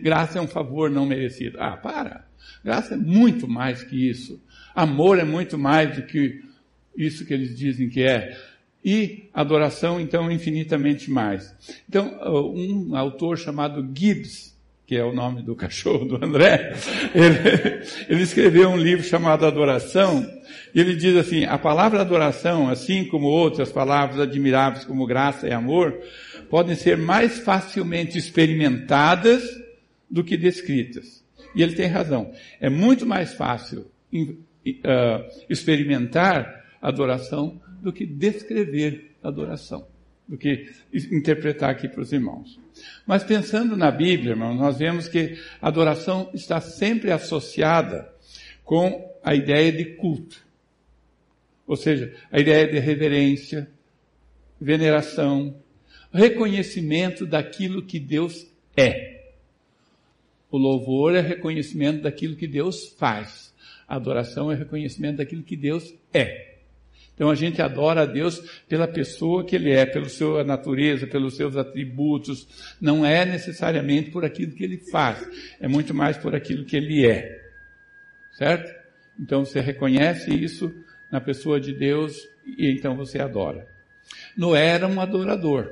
Graça 0.00 0.38
é 0.38 0.42
um 0.42 0.46
favor 0.46 0.88
não 0.88 1.04
merecido. 1.04 1.58
Ah, 1.60 1.76
para. 1.76 2.26
Graça 2.64 2.94
é 2.94 2.96
muito 2.96 3.46
mais 3.46 3.82
que 3.82 4.08
isso. 4.08 4.40
Amor 4.74 5.18
é 5.18 5.24
muito 5.24 5.58
mais 5.58 5.94
do 5.96 6.02
que 6.02 6.42
isso 6.96 7.26
que 7.26 7.34
eles 7.34 7.56
dizem 7.56 7.90
que 7.90 8.02
é. 8.02 8.38
E 8.84 9.28
adoração, 9.32 10.00
então, 10.00 10.30
infinitamente 10.30 11.10
mais. 11.10 11.54
Então, 11.88 12.18
um 12.54 12.96
autor 12.96 13.38
chamado 13.38 13.88
Gibbs, 13.94 14.56
que 14.84 14.96
é 14.96 15.04
o 15.04 15.12
nome 15.12 15.42
do 15.42 15.54
cachorro 15.56 16.04
do 16.04 16.24
André, 16.24 16.74
ele, 17.14 17.84
ele 18.08 18.22
escreveu 18.22 18.70
um 18.70 18.76
livro 18.76 19.04
chamado 19.04 19.46
Adoração, 19.46 20.26
e 20.74 20.80
ele 20.80 20.96
diz 20.96 21.16
assim, 21.16 21.44
a 21.44 21.58
palavra 21.58 22.00
adoração, 22.00 22.68
assim 22.68 23.04
como 23.04 23.26
outras 23.26 23.70
palavras 23.70 24.18
admiráveis 24.18 24.84
como 24.84 25.06
graça 25.06 25.46
e 25.46 25.52
amor, 25.52 25.96
podem 26.50 26.74
ser 26.74 26.96
mais 26.96 27.38
facilmente 27.38 28.18
experimentadas 28.18 29.42
do 30.10 30.24
que 30.24 30.36
descritas. 30.36 31.22
E 31.54 31.62
ele 31.62 31.74
tem 31.74 31.86
razão. 31.86 32.32
É 32.60 32.68
muito 32.68 33.06
mais 33.06 33.32
fácil 33.34 33.86
uh, 34.12 35.44
experimentar 35.48 36.64
adoração 36.80 37.60
do 37.82 37.92
que 37.92 38.06
descrever 38.06 39.16
adoração, 39.22 39.86
do 40.26 40.38
que 40.38 40.70
interpretar 40.92 41.70
aqui 41.70 41.88
para 41.88 42.00
os 42.00 42.12
irmãos. 42.12 42.58
Mas 43.04 43.24
pensando 43.24 43.76
na 43.76 43.90
Bíblia, 43.90 44.30
irmão, 44.30 44.54
nós 44.54 44.78
vemos 44.78 45.08
que 45.08 45.36
a 45.60 45.66
adoração 45.66 46.30
está 46.32 46.60
sempre 46.60 47.10
associada 47.10 48.10
com 48.64 49.12
a 49.22 49.34
ideia 49.34 49.72
de 49.72 49.96
culto. 49.96 50.46
Ou 51.66 51.76
seja, 51.76 52.14
a 52.30 52.38
ideia 52.38 52.68
de 52.68 52.78
reverência, 52.78 53.68
veneração, 54.60 55.56
reconhecimento 56.12 57.26
daquilo 57.26 57.82
que 57.82 57.98
Deus 57.98 58.46
é. 58.76 59.32
O 60.50 60.56
louvor 60.56 61.16
é 61.16 61.20
reconhecimento 61.20 62.02
daquilo 62.02 62.36
que 62.36 62.46
Deus 62.46 62.88
faz. 62.98 63.52
A 63.88 63.96
adoração 63.96 64.52
é 64.52 64.54
reconhecimento 64.54 65.16
daquilo 65.16 65.42
que 65.42 65.56
Deus 65.56 65.94
é. 66.12 66.51
Então 67.14 67.30
a 67.30 67.34
gente 67.34 67.60
adora 67.60 68.02
a 68.02 68.06
Deus 68.06 68.40
pela 68.68 68.88
pessoa 68.88 69.44
que 69.44 69.54
Ele 69.54 69.70
é, 69.70 69.84
pela 69.84 70.08
sua 70.08 70.42
natureza, 70.42 71.06
pelos 71.06 71.36
seus 71.36 71.56
atributos. 71.56 72.74
Não 72.80 73.04
é 73.04 73.24
necessariamente 73.24 74.10
por 74.10 74.24
aquilo 74.24 74.52
que 74.52 74.64
Ele 74.64 74.78
faz. 74.90 75.28
É 75.60 75.68
muito 75.68 75.94
mais 75.94 76.16
por 76.16 76.34
aquilo 76.34 76.64
que 76.64 76.76
Ele 76.76 77.06
é. 77.06 77.40
Certo? 78.32 78.72
Então 79.20 79.44
você 79.44 79.60
reconhece 79.60 80.32
isso 80.34 80.72
na 81.10 81.20
pessoa 81.20 81.60
de 81.60 81.72
Deus 81.72 82.16
e 82.46 82.70
então 82.70 82.96
você 82.96 83.20
adora. 83.20 83.68
Noé 84.36 84.68
era 84.68 84.88
um 84.88 85.00
adorador. 85.00 85.70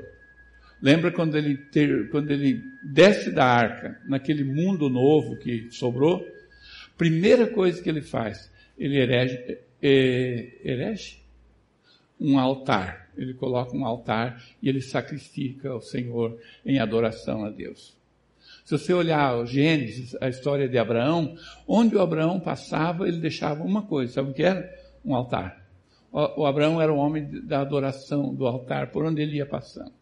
Lembra 0.83 1.11
quando 1.11 1.37
ele, 1.37 1.57
ter, 1.57 2.09
quando 2.11 2.31
ele 2.31 2.63
desce 2.83 3.31
da 3.31 3.45
arca, 3.45 4.01
naquele 4.07 4.45
mundo 4.45 4.89
novo 4.89 5.37
que 5.37 5.69
sobrou? 5.71 6.27
Primeira 6.97 7.47
coisa 7.47 7.83
que 7.83 7.89
ele 7.89 8.01
faz, 8.01 8.51
ele 8.79 8.99
herege, 8.99 9.59
herege? 9.83 11.21
Um 12.21 12.39
altar. 12.39 13.11
Ele 13.17 13.35
coloca 13.35 13.77
um 13.77 13.85
altar 13.85 14.43
e 14.63 14.69
ele 14.69 14.81
sacrifica 14.81 15.71
ao 15.71 15.81
Senhor 15.81 16.39
em 16.65 16.79
adoração 16.79 17.45
a 17.45 17.51
Deus. 17.51 17.99
Se 18.65 18.79
você 18.79 18.93
olhar 18.93 19.37
o 19.37 19.47
Gênesis, 19.47 20.17
a 20.21 20.29
história 20.29 20.69
de 20.69 20.79
Abraão, 20.79 21.37
onde 21.67 21.97
o 21.97 22.01
Abraão 22.01 22.39
passava, 22.39 23.09
ele 23.09 23.19
deixava 23.19 23.65
uma 23.65 23.83
coisa, 23.83 24.13
sabe 24.13 24.31
o 24.31 24.35
que 24.35 24.43
era? 24.43 24.73
Um 25.05 25.15
altar. 25.15 25.67
O, 26.13 26.43
o 26.43 26.47
Abraão 26.47 26.81
era 26.81 26.93
o 26.93 26.97
homem 26.97 27.27
da 27.45 27.61
adoração 27.61 28.35
do 28.35 28.47
altar, 28.47 28.91
por 28.91 29.05
onde 29.05 29.23
ele 29.23 29.37
ia 29.37 29.47
passando. 29.47 29.93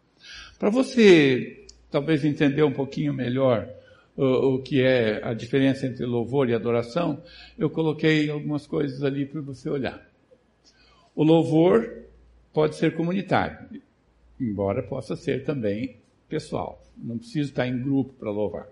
Para 0.57 0.69
você 0.69 1.65
talvez 1.89 2.23
entender 2.23 2.63
um 2.63 2.71
pouquinho 2.71 3.13
melhor 3.13 3.67
o, 4.15 4.55
o, 4.55 4.61
que 4.61 4.81
é 4.81 5.21
a 5.23 5.33
diferença 5.33 5.87
entre 5.87 6.05
louvor 6.05 6.49
e 6.49 6.53
adoração, 6.53 7.23
eu 7.57 7.69
coloquei 7.69 8.29
algumas 8.29 8.67
coisas 8.67 9.03
ali 9.03 9.25
para 9.25 9.41
você 9.41 9.69
olhar. 9.69 10.05
O 11.15 11.23
louvor 11.23 12.03
pode 12.53 12.75
ser 12.75 12.95
comunitário, 12.95 13.81
embora 14.39 14.83
possa 14.83 15.15
ser 15.15 15.43
também 15.43 15.97
pessoal. 16.27 16.83
Não 16.97 17.17
precisa 17.17 17.49
estar 17.49 17.67
em 17.67 17.81
grupo 17.81 18.13
para 18.13 18.29
louvar. 18.29 18.67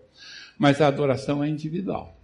Mas 0.57 0.81
a 0.81 0.87
adoração 0.87 1.43
é 1.43 1.49
individual. 1.49 2.17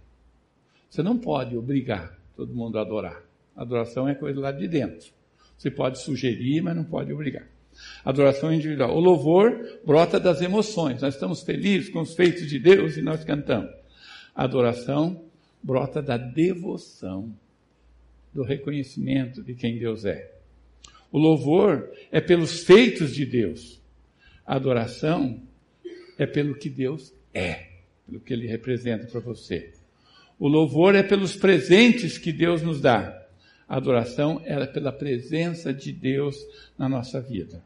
Você 0.90 1.02
não 1.02 1.18
pode 1.18 1.56
obrigar 1.56 2.18
todo 2.36 2.54
mundo 2.54 2.78
a 2.78 2.82
adorar. 2.82 3.22
A 3.56 3.62
adoração 3.62 4.08
é 4.08 4.14
coisa 4.14 4.40
lá 4.40 4.52
de 4.52 4.68
dentro. 4.68 5.12
Você 5.56 5.70
pode 5.70 5.98
sugerir, 6.00 6.60
mas 6.60 6.76
não 6.76 6.84
pode 6.84 7.12
obrigar. 7.12 7.46
Adoração 8.04 8.52
individual. 8.52 8.94
O 8.96 9.00
louvor 9.00 9.80
brota 9.84 10.20
das 10.20 10.40
emoções. 10.40 11.02
Nós 11.02 11.14
estamos 11.14 11.42
felizes 11.42 11.88
com 11.88 12.00
os 12.00 12.14
feitos 12.14 12.48
de 12.48 12.58
Deus 12.58 12.96
e 12.96 13.02
nós 13.02 13.24
cantamos. 13.24 13.70
A 14.34 14.44
adoração 14.44 15.24
brota 15.62 16.02
da 16.02 16.16
devoção, 16.16 17.34
do 18.32 18.42
reconhecimento 18.42 19.42
de 19.42 19.54
quem 19.54 19.78
Deus 19.78 20.04
é. 20.04 20.33
O 21.14 21.18
louvor 21.20 21.92
é 22.10 22.20
pelos 22.20 22.64
feitos 22.64 23.14
de 23.14 23.24
Deus. 23.24 23.80
A 24.44 24.56
adoração 24.56 25.40
é 26.18 26.26
pelo 26.26 26.56
que 26.56 26.68
Deus 26.68 27.14
é, 27.32 27.68
pelo 28.04 28.18
que 28.18 28.32
Ele 28.32 28.48
representa 28.48 29.06
para 29.06 29.20
você. 29.20 29.70
O 30.40 30.48
louvor 30.48 30.96
é 30.96 31.04
pelos 31.04 31.36
presentes 31.36 32.18
que 32.18 32.32
Deus 32.32 32.62
nos 32.62 32.80
dá. 32.80 33.28
A 33.68 33.76
adoração 33.76 34.42
é 34.44 34.66
pela 34.66 34.90
presença 34.90 35.72
de 35.72 35.92
Deus 35.92 36.36
na 36.76 36.88
nossa 36.88 37.20
vida. 37.20 37.62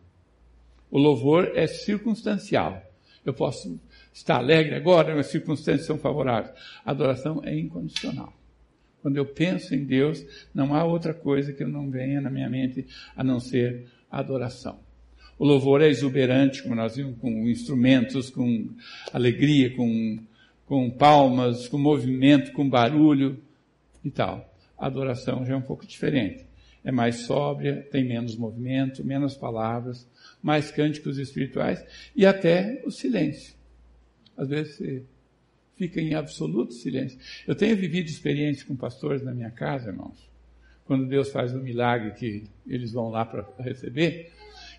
O 0.91 0.99
louvor 0.99 1.53
é 1.55 1.67
circunstancial. 1.67 2.83
Eu 3.25 3.33
posso 3.33 3.81
estar 4.13 4.37
alegre 4.37 4.75
agora, 4.75 5.19
as 5.19 5.29
circunstâncias 5.29 5.87
são 5.87 5.97
favoráveis. 5.97 6.55
A 6.85 6.91
adoração 6.91 7.41
é 7.43 7.59
incondicional. 7.59 8.31
Quando 9.09 9.17
eu 9.17 9.25
penso 9.25 9.75
em 9.75 9.85
Deus, 9.85 10.23
não 10.55 10.75
há 10.75 10.85
outra 10.85 11.15
coisa 11.15 11.51
que 11.51 11.65
não 11.65 11.91
venha 11.91 12.21
na 12.21 12.29
minha 12.29 12.47
mente 12.47 12.87
a 13.17 13.25
não 13.25 13.41
ser 13.41 13.87
a 14.11 14.19
adoração. 14.19 14.81
O 15.39 15.47
louvor 15.47 15.81
é 15.81 15.89
exuberante, 15.89 16.63
como 16.63 16.75
nós 16.75 16.97
vimos, 16.97 17.17
com 17.19 17.49
instrumentos, 17.49 18.29
com 18.29 18.69
alegria, 19.11 19.75
com, 19.75 20.19
com 20.67 20.91
palmas, 20.91 21.67
com 21.69 21.79
movimento, 21.79 22.53
com 22.53 22.69
barulho 22.69 23.39
e 24.05 24.11
tal. 24.11 24.55
A 24.77 24.89
adoração 24.89 25.43
já 25.47 25.55
é 25.55 25.57
um 25.57 25.63
pouco 25.63 25.87
diferente. 25.87 26.45
É 26.85 26.93
mais 26.93 27.21
sóbria, 27.21 27.89
tem 27.91 28.05
menos 28.05 28.37
movimento, 28.37 29.03
menos 29.03 29.35
palavras, 29.35 30.07
mais 30.43 30.71
cânticos 30.71 31.17
espirituais 31.17 31.83
e 32.15 32.27
até 32.27 32.83
o 32.85 32.91
silêncio. 32.91 33.55
Às 34.37 34.51
vezes 34.51 34.77
você 34.77 35.03
fica 35.79 36.01
em 36.01 36.15
absoluto 36.15 36.75
silêncio. 36.75 37.19
Eu 37.47 37.55
tenho 37.55 37.77
vivido 37.77 38.09
experiências 38.09 38.67
com 38.67 38.75
pastores 38.75 39.23
na 39.23 39.33
minha 39.33 39.51
casa, 39.51 39.91
irmãos, 39.91 40.29
quando 40.85 41.07
Deus 41.07 41.31
faz 41.31 41.55
um 41.55 41.63
milagre 41.63 42.11
que 42.11 42.45
eles 42.67 42.93
vão 42.93 43.09
lá 43.09 43.25
para 43.25 43.47
receber, 43.61 44.33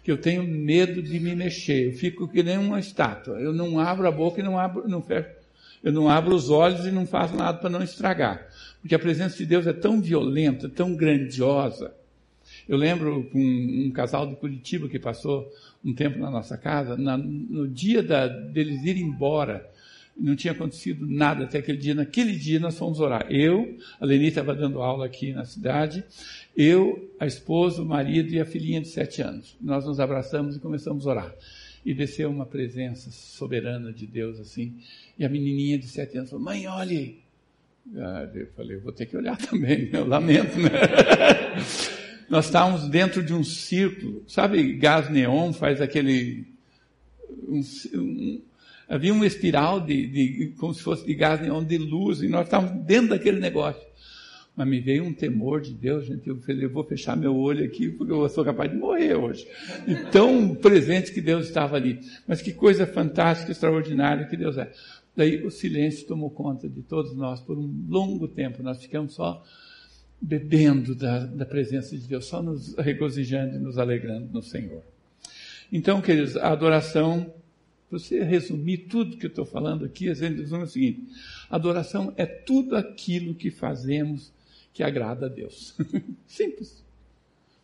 que 0.04 0.12
eu 0.12 0.18
tenho 0.18 0.44
medo 0.44 1.02
de 1.02 1.20
me 1.20 1.36
mexer. 1.36 1.88
Eu 1.88 1.94
fico 1.94 2.28
que 2.28 2.44
nem 2.44 2.58
uma 2.58 2.80
estátua. 2.80 3.40
Eu 3.40 3.54
não 3.54 3.80
abro 3.80 4.08
a 4.08 4.12
boca 4.12 4.42
e 4.42 4.44
não 4.44 4.60
abro, 4.60 4.88
não 4.88 5.02
fecho. 5.02 5.30
Eu 5.82 5.94
não 5.94 6.10
abro 6.10 6.36
os 6.36 6.50
olhos 6.50 6.86
e 6.86 6.92
não 6.92 7.06
faço 7.06 7.36
nada 7.36 7.58
para 7.58 7.70
não 7.70 7.82
estragar. 7.82 8.46
Porque 8.82 8.96
a 8.96 9.00
presença 9.00 9.38
de 9.38 9.46
Deus 9.46 9.66
é 9.66 9.74
tão 9.74 10.02
violenta, 10.02 10.68
tão 10.68 10.94
grandiosa. 10.96 11.94
Eu 12.68 12.78
lembro 12.78 13.30
um, 13.34 13.88
um 13.88 13.92
casal 13.92 14.28
de 14.28 14.36
Curitiba 14.36 14.90
que 14.90 15.00
passou 15.00 15.50
um 15.84 15.94
tempo 15.94 16.20
na 16.20 16.30
nossa 16.30 16.58
casa, 16.58 16.98
na, 16.98 17.18
no 17.18 17.68
dia 17.68 18.04
da, 18.04 18.28
deles 18.28 18.84
irem 18.84 19.04
embora, 19.04 19.70
não 20.20 20.36
tinha 20.36 20.52
acontecido 20.52 21.08
nada 21.08 21.46
até 21.46 21.60
aquele 21.60 21.78
dia. 21.78 21.96
Naquele 21.96 22.36
dia 22.36 22.60
nós 22.60 22.78
fomos 22.78 23.00
orar. 23.00 23.26
Eu, 23.32 23.78
a 24.00 24.06
Leni 24.06 24.28
estava 24.28 24.54
dando 24.54 24.82
aula 24.82 25.06
aqui 25.06 25.32
na 25.34 25.46
cidade, 25.46 26.04
eu, 26.56 27.10
a 27.20 27.26
esposa, 27.26 27.82
o 27.82 27.86
marido 27.86 28.34
e 28.34 28.40
a 28.40 28.46
filhinha 28.46 28.82
de 28.82 28.90
sete 28.90 29.22
anos. 29.22 29.56
Nós 29.62 29.86
nos 29.86 30.00
abraçamos 30.00 30.56
e 30.56 30.60
começamos 30.60 31.08
a 31.08 31.12
orar. 31.12 31.36
E 31.86 31.94
desceu 31.94 32.30
uma 32.30 32.46
presença 32.46 33.10
soberana 33.10 33.94
de 33.94 34.06
Deus 34.06 34.40
assim. 34.40 34.76
E 35.18 35.24
a 35.24 35.30
menininha 35.30 35.80
de 35.80 35.88
sete 35.88 36.18
anos 36.18 36.30
falou: 36.30 36.44
Mãe, 36.44 36.68
olhe, 36.68 37.20
Ah, 37.96 38.30
eu 38.36 38.48
falei, 38.56 38.78
vou 38.78 38.92
ter 38.92 39.06
que 39.06 39.16
olhar 39.16 39.38
também, 39.48 39.90
eu 39.94 40.06
lamento, 40.06 40.60
né? 40.60 40.70
Nós 42.30 42.46
estávamos 42.46 42.88
dentro 42.90 43.24
de 43.24 43.34
um 43.34 43.44
círculo, 43.44 44.24
sabe, 44.28 44.74
gás 44.74 45.10
neon 45.10 45.52
faz 45.52 45.82
aquele. 45.82 46.46
Um, 47.48 47.62
um, 47.96 48.42
havia 48.90 49.14
uma 49.14 49.26
espiral 49.26 49.80
de, 49.80 50.08
de, 50.08 50.54
como 50.58 50.74
se 50.74 50.82
fosse 50.82 51.06
de 51.06 51.14
gás 51.14 51.40
neon 51.40 51.64
de 51.64 51.78
luz, 51.78 52.22
e 52.22 52.28
nós 52.28 52.46
estávamos 52.46 52.84
dentro 52.86 53.10
daquele 53.10 53.40
negócio. 53.40 53.88
Mas 54.56 54.68
me 54.68 54.82
veio 54.82 55.06
um 55.06 55.14
temor 55.14 55.62
de 55.62 55.72
Deus, 55.72 56.06
gente. 56.06 56.28
Eu 56.28 56.38
falei, 56.42 56.66
eu 56.66 56.70
vou 56.70 56.84
fechar 56.84 57.16
meu 57.16 57.34
olho 57.34 57.64
aqui, 57.64 57.88
porque 57.88 58.12
eu 58.12 58.28
sou 58.28 58.44
capaz 58.44 58.70
de 58.70 58.76
morrer 58.76 59.16
hoje. 59.16 59.48
E 59.88 59.96
tão 60.12 60.54
presente 60.54 61.14
que 61.14 61.22
Deus 61.22 61.48
estava 61.48 61.78
ali. 61.78 62.00
Mas 62.28 62.42
que 62.42 62.52
coisa 62.52 62.86
fantástica, 62.86 63.54
extraordinária 63.54 64.26
que 64.26 64.36
Deus 64.36 64.58
é. 64.58 64.70
Daí 65.16 65.46
o 65.46 65.52
silêncio 65.52 66.06
tomou 66.08 66.30
conta 66.30 66.68
de 66.68 66.82
todos 66.82 67.16
nós 67.16 67.40
por 67.40 67.58
um 67.58 67.74
longo 67.88 68.28
tempo. 68.28 68.62
Nós 68.62 68.82
ficamos 68.82 69.14
só 69.14 69.42
bebendo 70.20 70.94
da, 70.94 71.20
da 71.20 71.46
presença 71.46 71.98
de 71.98 72.06
Deus, 72.06 72.26
só 72.26 72.42
nos 72.42 72.76
regozijando 72.76 73.56
e 73.56 73.60
nos 73.60 73.78
alegrando 73.78 74.28
no 74.34 74.42
Senhor. 74.42 74.84
Então, 75.72 76.02
queridos, 76.02 76.36
a 76.36 76.50
adoração, 76.50 77.32
você 77.90 78.24
resumir 78.24 78.90
tudo 78.90 79.18
que 79.18 79.26
eu 79.26 79.30
estou 79.30 79.46
falando 79.46 79.86
aqui, 79.86 80.10
a 80.10 80.14
gente 80.14 80.42
resume 80.42 80.64
o 80.64 80.68
seguinte: 80.68 81.08
adoração 81.50 82.14
é 82.16 82.26
tudo 82.26 82.76
aquilo 82.76 83.34
que 83.34 83.50
fazemos 83.50 84.32
que 84.74 84.84
agrada 84.84 85.26
a 85.26 85.30
Deus. 85.30 85.76
Simples. 86.28 86.84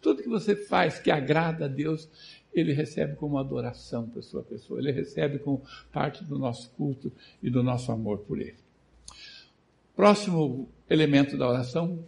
Tudo 0.01 0.21
que 0.21 0.29
você 0.29 0.55
faz 0.55 0.99
que 0.99 1.09
agrada 1.09 1.65
a 1.65 1.67
Deus, 1.67 2.07
ele 2.53 2.73
recebe 2.73 3.15
como 3.15 3.37
adoração 3.37 4.07
para 4.07 4.21
sua 4.21 4.43
pessoa, 4.43 4.79
ele 4.79 4.91
recebe 4.91 5.39
como 5.39 5.63
parte 5.91 6.23
do 6.23 6.37
nosso 6.37 6.69
culto 6.71 7.11
e 7.41 7.49
do 7.49 7.63
nosso 7.63 7.91
amor 7.91 8.19
por 8.19 8.39
ele. 8.39 8.55
Próximo 9.95 10.69
elemento 10.89 11.37
da 11.37 11.47
oração, 11.47 12.05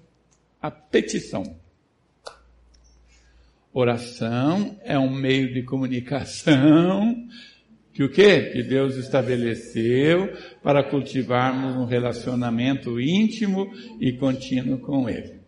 a 0.62 0.70
petição. 0.70 1.58
Oração 3.74 4.80
é 4.84 4.98
um 4.98 5.12
meio 5.12 5.54
de 5.54 5.64
comunicação 5.64 7.28
que 7.98 8.04
o 8.04 8.12
quê? 8.12 8.52
Que 8.52 8.62
Deus 8.62 8.96
estabeleceu 8.96 10.32
para 10.62 10.88
cultivarmos 10.88 11.76
um 11.76 11.86
relacionamento 11.86 13.02
íntimo 13.02 13.74
e 14.00 14.14
contínuo 14.14 14.78
com 14.78 15.10
Ele. 15.10 15.40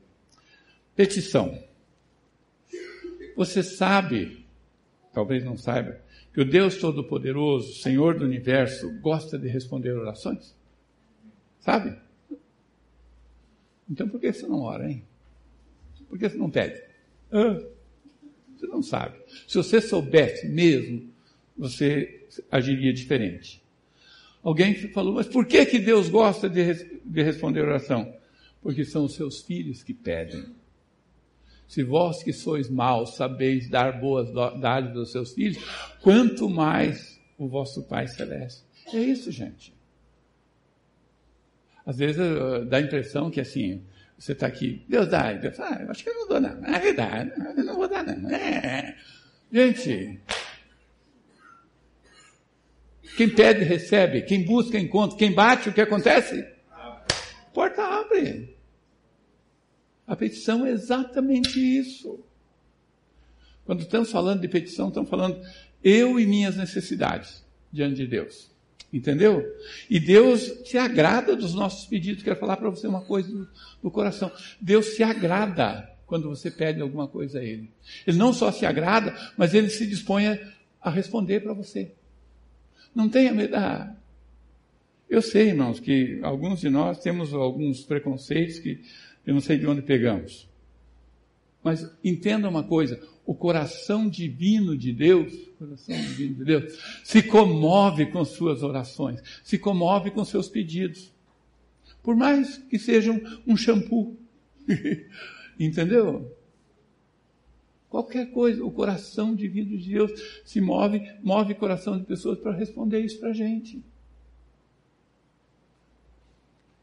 Petição. 0.95 1.63
Você 3.35 3.61
sabe, 3.61 4.47
talvez 5.13 5.45
não 5.45 5.55
saiba, 5.55 6.01
que 6.33 6.41
o 6.41 6.45
Deus 6.45 6.77
Todo-Poderoso, 6.77 7.75
Senhor 7.83 8.17
do 8.17 8.25
Universo, 8.25 8.99
gosta 8.99 9.37
de 9.37 9.47
responder 9.47 9.91
orações? 9.91 10.57
Sabe? 11.59 11.95
Então 13.87 14.09
por 14.09 14.19
que 14.19 14.33
você 14.33 14.47
não 14.47 14.61
ora, 14.61 14.89
hein? 14.89 15.03
Por 16.09 16.17
que 16.17 16.27
você 16.27 16.35
não 16.35 16.49
pede? 16.49 16.81
Ah, 17.31 17.63
você 18.57 18.65
não 18.65 18.81
sabe. 18.81 19.19
Se 19.47 19.55
você 19.55 19.79
soubesse 19.79 20.49
mesmo, 20.49 21.08
você 21.59 22.25
agiria 22.49 22.93
diferente. 22.93 23.61
Alguém 24.41 24.73
falou, 24.73 25.13
mas 25.13 25.27
por 25.27 25.45
que, 25.45 25.65
que 25.65 25.77
Deus 25.77 26.07
gosta 26.07 26.49
de, 26.49 27.01
de 27.03 27.21
responder 27.21 27.61
oração? 27.61 28.15
Porque 28.61 28.85
são 28.85 29.03
os 29.03 29.13
seus 29.13 29.41
filhos 29.41 29.83
que 29.83 29.93
pedem. 29.93 30.45
Se 31.67 31.83
vós 31.83 32.23
que 32.23 32.31
sois 32.31 32.69
maus 32.69 33.15
sabeis 33.15 33.69
dar 33.69 33.99
boas 33.99 34.31
dádivas 34.59 34.97
aos 34.97 35.11
seus 35.11 35.33
filhos, 35.33 35.61
quanto 36.01 36.49
mais 36.49 37.19
o 37.37 37.47
vosso 37.47 37.83
Pai 37.83 38.07
Celeste. 38.07 38.63
É 38.93 38.97
isso, 38.97 39.29
gente. 39.29 39.73
Às 41.85 41.97
vezes 41.97 42.17
uh, 42.17 42.65
dá 42.65 42.77
a 42.77 42.81
impressão 42.81 43.29
que 43.29 43.41
assim, 43.41 43.83
você 44.17 44.31
está 44.31 44.47
aqui, 44.47 44.83
Deus 44.87 45.07
dá, 45.09 45.33
Deus 45.33 45.59
ah, 45.59 45.79
eu 45.81 45.91
acho 45.91 46.03
que 46.03 46.09
eu 46.09 46.15
não 46.15 46.27
dou 46.27 46.39
não. 46.39 46.61
Na 46.61 46.79
verdade, 46.79 47.31
eu 47.37 47.63
não 47.63 47.75
vou 47.75 47.87
dar 47.87 48.05
não. 48.05 48.29
É. 48.29 48.95
Gente, 49.51 50.19
quem 53.15 53.29
pede, 53.29 53.63
recebe. 53.63 54.21
Quem 54.21 54.43
busca, 54.43 54.79
encontra. 54.79 55.17
Quem 55.17 55.33
bate, 55.33 55.69
o 55.69 55.73
que 55.73 55.81
acontece? 55.81 56.45
Porta 57.53 57.81
abre. 57.83 58.55
A 60.07 60.15
petição 60.15 60.65
é 60.65 60.71
exatamente 60.71 61.59
isso. 61.59 62.19
Quando 63.65 63.81
estamos 63.81 64.11
falando 64.11 64.41
de 64.41 64.47
petição, 64.47 64.87
estamos 64.87 65.09
falando 65.09 65.39
eu 65.83 66.19
e 66.19 66.25
minhas 66.25 66.57
necessidades 66.57 67.45
diante 67.71 67.97
de 67.97 68.07
Deus. 68.07 68.49
Entendeu? 68.91 69.45
E 69.87 69.99
Deus 69.99 70.51
se 70.65 70.77
agrada 70.77 71.35
dos 71.35 71.53
nossos 71.53 71.85
pedidos. 71.85 72.23
Quero 72.23 72.39
falar 72.39 72.57
para 72.57 72.69
você 72.69 72.87
uma 72.87 73.01
coisa 73.01 73.29
do, 73.29 73.47
do, 73.83 73.91
coração. 73.91 74.31
Deus 74.59 74.95
se 74.95 75.03
agrada 75.03 75.87
quando 76.07 76.27
você 76.27 76.49
pede 76.49 76.81
alguma 76.81 77.07
coisa 77.07 77.37
a 77.37 77.43
Ele. 77.43 77.69
Ele 78.07 78.17
não 78.17 78.33
só 78.33 78.51
se 78.51 78.65
agrada, 78.65 79.15
mas 79.37 79.53
Ele 79.53 79.69
se 79.69 79.85
dispõe 79.85 80.27
a, 80.27 80.39
a 80.81 80.89
responder 80.89 81.41
para 81.41 81.53
você. 81.53 81.91
Não 82.93 83.09
tenha 83.09 83.33
medo. 83.33 83.55
Ah, 83.55 83.95
eu 85.09 85.21
sei, 85.21 85.49
irmãos, 85.49 85.79
que 85.79 86.19
alguns 86.21 86.59
de 86.61 86.69
nós 86.69 86.99
temos 86.99 87.33
alguns 87.33 87.83
preconceitos 87.83 88.59
que 88.59 88.81
eu 89.25 89.33
não 89.33 89.41
sei 89.41 89.57
de 89.57 89.65
onde 89.65 89.81
pegamos. 89.81 90.47
Mas 91.63 91.89
entenda 92.03 92.47
uma 92.47 92.63
coisa: 92.63 93.01
o 93.25 93.33
coração 93.33 94.07
divino 94.07 94.77
de 94.77 94.93
Deus, 94.93 95.33
coração 95.57 95.95
divino 95.95 96.35
de 96.35 96.45
Deus, 96.45 96.79
se 97.03 97.23
comove 97.23 98.05
com 98.07 98.23
suas 98.23 98.63
orações, 98.63 99.21
se 99.43 99.57
comove 99.57 100.11
com 100.11 100.23
seus 100.23 100.47
pedidos. 100.47 101.11
Por 102.01 102.15
mais 102.15 102.57
que 102.57 102.79
sejam 102.79 103.21
um 103.45 103.57
shampoo. 103.57 104.17
Entendeu? 105.59 106.35
Qualquer 107.89 108.31
coisa, 108.31 108.63
o 108.63 108.71
coração 108.71 109.33
divino 109.33 109.75
de 109.77 109.89
Deus 109.89 110.41
se 110.45 110.61
move, 110.61 111.01
move 111.23 111.53
o 111.53 111.55
coração 111.55 111.97
de 111.97 112.05
pessoas 112.05 112.37
para 112.37 112.51
responder 112.51 112.99
isso 112.99 113.19
para 113.19 113.29
a 113.29 113.33
gente. 113.33 113.83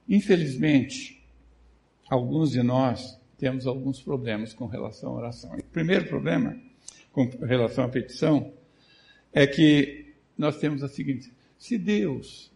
Infelizmente, 0.08 1.22
alguns 2.08 2.50
de 2.50 2.62
nós 2.62 3.18
temos 3.38 3.66
alguns 3.66 4.00
problemas 4.00 4.52
com 4.52 4.66
relação 4.66 5.10
à 5.12 5.18
oração. 5.18 5.54
O 5.54 5.62
primeiro 5.64 6.08
problema 6.08 6.56
com 7.12 7.24
relação 7.44 7.84
à 7.84 7.88
petição 7.88 8.52
é 9.32 9.46
que 9.46 10.12
nós 10.36 10.58
temos 10.58 10.82
a 10.82 10.88
seguinte: 10.88 11.32
se 11.56 11.78
Deus 11.78 12.52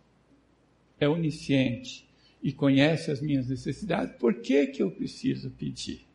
é 0.98 1.08
onisciente 1.08 2.08
e 2.42 2.52
conhece 2.52 3.10
as 3.10 3.20
minhas 3.20 3.48
necessidades, 3.48 4.16
por 4.16 4.34
que 4.34 4.66
que 4.66 4.82
eu 4.82 4.90
preciso 4.90 5.50
pedir? 5.50 6.09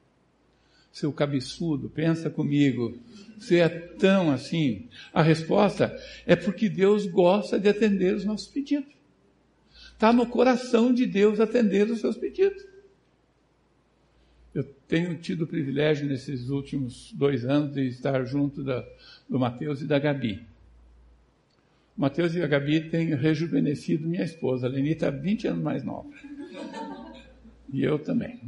Seu 0.95 1.11
cabeçudo, 1.11 1.89
pensa 1.89 2.29
comigo, 2.29 2.97
você 3.37 3.57
é 3.57 3.67
tão 3.67 4.31
assim? 4.31 4.87
A 5.13 5.21
resposta 5.21 5.93
é 6.25 6.37
porque 6.37 6.69
Deus 6.69 7.05
gosta 7.05 7.59
de 7.59 7.67
atender 7.67 8.15
os 8.15 8.23
nossos 8.23 8.47
pedidos. 8.47 8.93
Está 9.91 10.13
no 10.13 10.25
coração 10.25 10.93
de 10.93 11.05
Deus 11.05 11.41
atender 11.41 11.91
os 11.91 11.99
seus 11.99 12.15
pedidos. 12.15 12.65
Eu 14.53 14.63
tenho 14.87 15.17
tido 15.17 15.41
o 15.41 15.47
privilégio 15.47 16.07
nesses 16.07 16.47
últimos 16.47 17.11
dois 17.11 17.43
anos 17.43 17.73
de 17.73 17.85
estar 17.87 18.23
junto 18.23 18.63
da, 18.63 18.87
do 19.29 19.37
Mateus 19.37 19.81
e 19.81 19.85
da 19.85 19.99
Gabi. 19.99 20.47
O 21.97 21.99
Mateus 21.99 22.35
e 22.35 22.41
a 22.41 22.47
Gabi 22.47 22.89
têm 22.89 23.13
rejuvenescido 23.15 24.07
minha 24.07 24.23
esposa. 24.23 24.65
A 24.65 24.69
Leni 24.69 24.91
está 24.91 25.09
20 25.09 25.49
anos 25.49 25.61
mais 25.61 25.83
nova. 25.83 26.09
E 27.73 27.83
eu 27.83 27.99
também. 27.99 28.39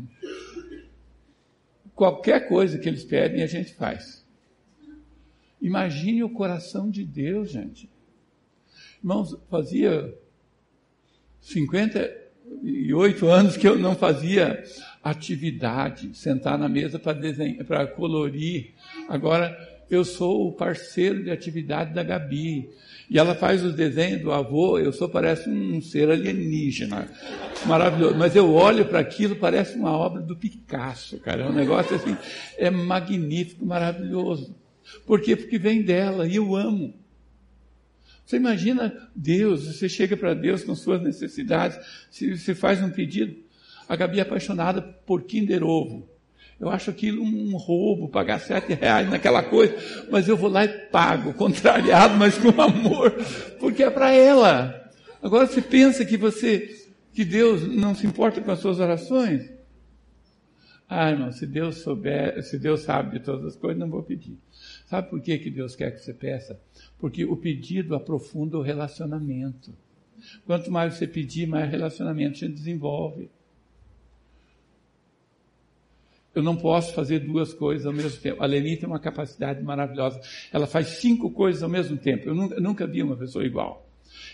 Qualquer 1.97 2.47
coisa 2.47 2.77
que 2.77 2.87
eles 2.87 3.03
pedem, 3.03 3.41
a 3.41 3.47
gente 3.47 3.73
faz. 3.73 4.23
Imagine 5.59 6.23
o 6.23 6.29
coração 6.29 6.91
de 6.91 7.03
Deus, 7.03 7.49
gente. 7.49 7.89
Irmãos, 8.99 9.35
fazia 9.49 10.15
58 11.41 13.27
anos 13.27 13.57
que 13.57 13.67
eu 13.67 13.79
não 13.79 13.95
fazia 13.95 14.63
atividade, 15.03 16.15
sentar 16.15 16.55
na 16.55 16.69
mesa 16.69 16.99
para 16.99 17.13
desenhar, 17.13 17.65
para 17.65 17.87
colorir. 17.87 18.75
Agora 19.09 19.57
eu 19.89 20.03
sou 20.03 20.47
o 20.47 20.51
parceiro 20.51 21.23
de 21.23 21.31
atividade 21.31 21.93
da 21.93 22.03
Gabi. 22.03 22.69
E 23.09 23.17
ela 23.17 23.33
faz 23.33 23.63
os 23.63 23.73
desenhos 23.73 24.21
do 24.21 24.31
avô, 24.33 24.77
eu 24.77 24.91
sou 24.91 25.07
parece 25.07 25.49
um 25.49 25.81
ser 25.81 26.09
alienígena. 26.09 27.07
Maravilhoso. 27.65 28.17
Mas 28.17 28.35
eu 28.35 28.53
olho 28.53 28.85
para 28.85 28.99
aquilo, 28.99 29.35
parece 29.37 29.77
uma 29.77 29.91
obra 29.91 30.21
do 30.21 30.35
Picasso, 30.35 31.17
cara. 31.19 31.43
É 31.43 31.45
um 31.45 31.53
negócio 31.53 31.95
assim, 31.95 32.17
é 32.57 32.69
magnífico, 32.69 33.65
maravilhoso. 33.65 34.53
Por 35.05 35.21
quê? 35.21 35.35
Porque 35.35 35.57
vem 35.57 35.81
dela 35.81 36.27
e 36.27 36.35
eu 36.35 36.55
amo. 36.55 36.93
Você 38.25 38.35
imagina 38.35 39.09
Deus, 39.15 39.65
você 39.65 39.87
chega 39.87 40.17
para 40.17 40.33
Deus 40.33 40.61
com 40.61 40.75
suas 40.75 41.01
necessidades, 41.01 41.79
você 42.11 42.53
faz 42.53 42.83
um 42.83 42.89
pedido, 42.89 43.37
a 43.87 43.95
Gabi 43.95 44.19
é 44.19 44.21
apaixonada 44.21 44.81
por 44.81 45.23
Kinder 45.23 45.63
Ovo. 45.63 46.09
Eu 46.59 46.69
acho 46.69 46.89
aquilo 46.89 47.23
um 47.23 47.55
roubo, 47.55 48.09
pagar 48.09 48.39
sete 48.39 48.73
reais 48.73 49.07
naquela 49.09 49.43
coisa, 49.43 49.75
mas 50.09 50.27
eu 50.27 50.35
vou 50.35 50.49
lá 50.49 50.65
e 50.65 50.67
pago, 50.67 51.33
contrariado, 51.35 52.15
mas 52.17 52.37
com 52.37 52.49
amor, 52.59 53.11
porque 53.59 53.83
é 53.83 53.89
para 53.91 54.11
ela. 54.11 54.91
Agora 55.21 55.45
você 55.45 55.61
pensa 55.61 56.03
que 56.03 56.17
você, 56.17 56.69
Que 57.13 57.23
Deus 57.23 57.67
não 57.67 57.93
se 57.93 58.07
importa 58.07 58.41
com 58.41 58.51
as 58.51 58.59
suas 58.59 58.79
orações? 58.79 59.57
Ah, 60.89 61.11
irmão, 61.11 61.31
se 61.31 61.45
Deus 61.45 61.77
souber, 61.77 62.41
se 62.43 62.57
Deus 62.57 62.81
sabe 62.81 63.19
de 63.19 63.25
todas 63.25 63.45
as 63.45 63.55
coisas, 63.55 63.77
não 63.77 63.89
vou 63.89 64.03
pedir. 64.03 64.37
Sabe 64.85 65.09
por 65.09 65.19
que, 65.21 65.37
que 65.37 65.51
Deus 65.51 65.75
quer 65.75 65.91
que 65.91 65.99
você 65.99 66.13
peça? 66.13 66.57
Porque 66.97 67.25
o 67.25 67.35
pedido 67.35 67.93
aprofunda 67.93 68.57
o 68.57 68.61
relacionamento. 68.61 69.73
Quanto 70.45 70.71
mais 70.71 70.93
você 70.93 71.05
pedir, 71.05 71.45
mais 71.45 71.69
relacionamento 71.69 72.37
se 72.37 72.47
desenvolve. 72.47 73.29
Eu 76.37 76.43
não 76.43 76.55
posso 76.55 76.93
fazer 76.93 77.21
duas 77.21 77.51
coisas 77.51 77.87
ao 77.87 77.91
mesmo 77.91 78.21
tempo. 78.21 78.43
A 78.43 78.45
Leni 78.45 78.77
tem 78.77 78.87
uma 78.87 78.99
capacidade 78.99 79.63
maravilhosa. 79.63 80.21
Ela 80.53 80.67
faz 80.67 80.87
cinco 80.99 81.31
coisas 81.31 81.63
ao 81.63 81.69
mesmo 81.69 81.97
tempo. 81.97 82.29
Eu 82.29 82.35
nunca, 82.35 82.59
nunca 82.59 82.85
vi 82.85 83.01
uma 83.01 83.17
pessoa 83.17 83.43
igual. 83.43 83.89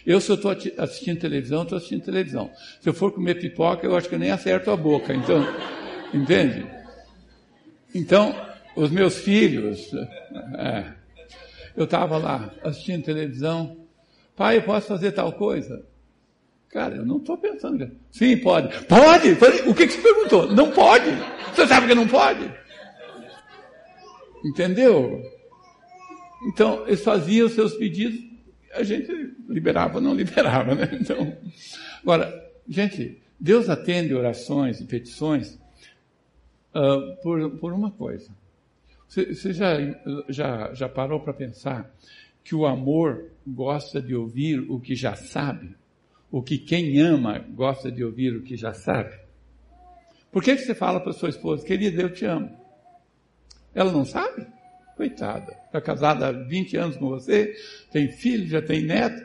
Eu, 0.05 0.19
se 0.19 0.29
eu 0.29 0.35
estou 0.35 0.51
assistindo 0.79 1.17
televisão, 1.17 1.63
estou 1.63 1.77
assistindo 1.77 2.03
televisão. 2.03 2.51
Se 2.81 2.89
eu 2.89 2.93
for 2.93 3.09
comer 3.13 3.39
pipoca, 3.39 3.87
eu 3.87 3.95
acho 3.95 4.09
que 4.09 4.15
eu 4.15 4.19
nem 4.19 4.31
acerto 4.31 4.69
a 4.69 4.75
boca. 4.75 5.13
Então, 5.13 5.47
entende? 6.13 6.67
Então, 7.95 8.35
os 8.75 8.91
meus 8.91 9.19
filhos, 9.19 9.89
é, 10.57 10.91
eu 11.73 11.85
estava 11.85 12.17
lá 12.17 12.53
assistindo 12.65 13.01
televisão, 13.01 13.77
pai, 14.35 14.57
eu 14.57 14.63
posso 14.63 14.87
fazer 14.87 15.13
tal 15.13 15.31
coisa? 15.31 15.85
Cara, 16.73 16.95
eu 16.95 17.05
não 17.05 17.17
estou 17.17 17.37
pensando. 17.37 17.89
Sim, 18.09 18.35
pode. 18.37 18.67
Pode? 18.85 19.33
O 19.67 19.75
que, 19.75 19.85
que 19.85 19.93
você 19.93 20.01
perguntou? 20.01 20.51
Não 20.51 20.71
pode. 20.71 21.05
Você 21.53 21.67
sabe 21.67 21.85
que 21.85 21.93
não 21.93 22.07
pode? 22.07 22.51
Entendeu? 24.43 25.21
Então, 26.47 26.83
eles 26.87 27.03
faziam 27.03 27.45
os 27.45 27.53
seus 27.53 27.75
pedidos, 27.75 28.19
a 28.73 28.81
gente 28.81 29.07
liberava 29.47 29.97
ou 29.97 30.01
não 30.01 30.15
liberava, 30.15 30.73
né? 30.73 30.89
Então, 30.99 31.37
agora, 32.01 32.51
gente, 32.67 33.21
Deus 33.39 33.69
atende 33.69 34.15
orações 34.15 34.81
e 34.81 34.85
petições 34.85 35.59
uh, 36.73 37.15
por, 37.21 37.51
por 37.59 37.71
uma 37.71 37.91
coisa. 37.91 38.31
Você 39.07 39.53
já, 39.53 39.75
já, 40.27 40.73
já 40.73 40.89
parou 40.89 41.19
para 41.19 41.33
pensar 41.33 41.95
que 42.43 42.55
o 42.55 42.65
amor 42.65 43.29
gosta 43.45 44.01
de 44.01 44.15
ouvir 44.15 44.59
o 44.67 44.79
que 44.79 44.95
já 44.95 45.15
sabe? 45.15 45.75
O 46.33 46.41
que 46.41 46.57
quem 46.57 46.99
ama 46.99 47.37
gosta 47.37 47.91
de 47.91 48.03
ouvir 48.03 48.35
o 48.35 48.41
que 48.41 48.57
já 48.57 48.73
sabe? 48.73 49.13
Por 50.31 50.41
que, 50.41 50.57
você 50.57 50.73
fala 50.73 50.99
para 50.99 51.13
sua 51.13 51.29
esposa, 51.29 51.63
querida, 51.63 52.01
eu 52.01 52.11
te 52.11 52.25
amo? 52.25 52.49
Ela 53.71 53.91
não 53.91 54.03
sabe? 54.03 54.47
Coitada. 54.97 55.55
Está 55.67 55.79
casada 55.79 56.29
há 56.29 56.31
20 56.31 56.75
anos 56.75 56.97
com 56.97 57.07
você, 57.07 57.55
tem 57.91 58.11
filho, 58.11 58.47
já 58.47 58.63
tem 58.63 58.81
neto. 58.81 59.23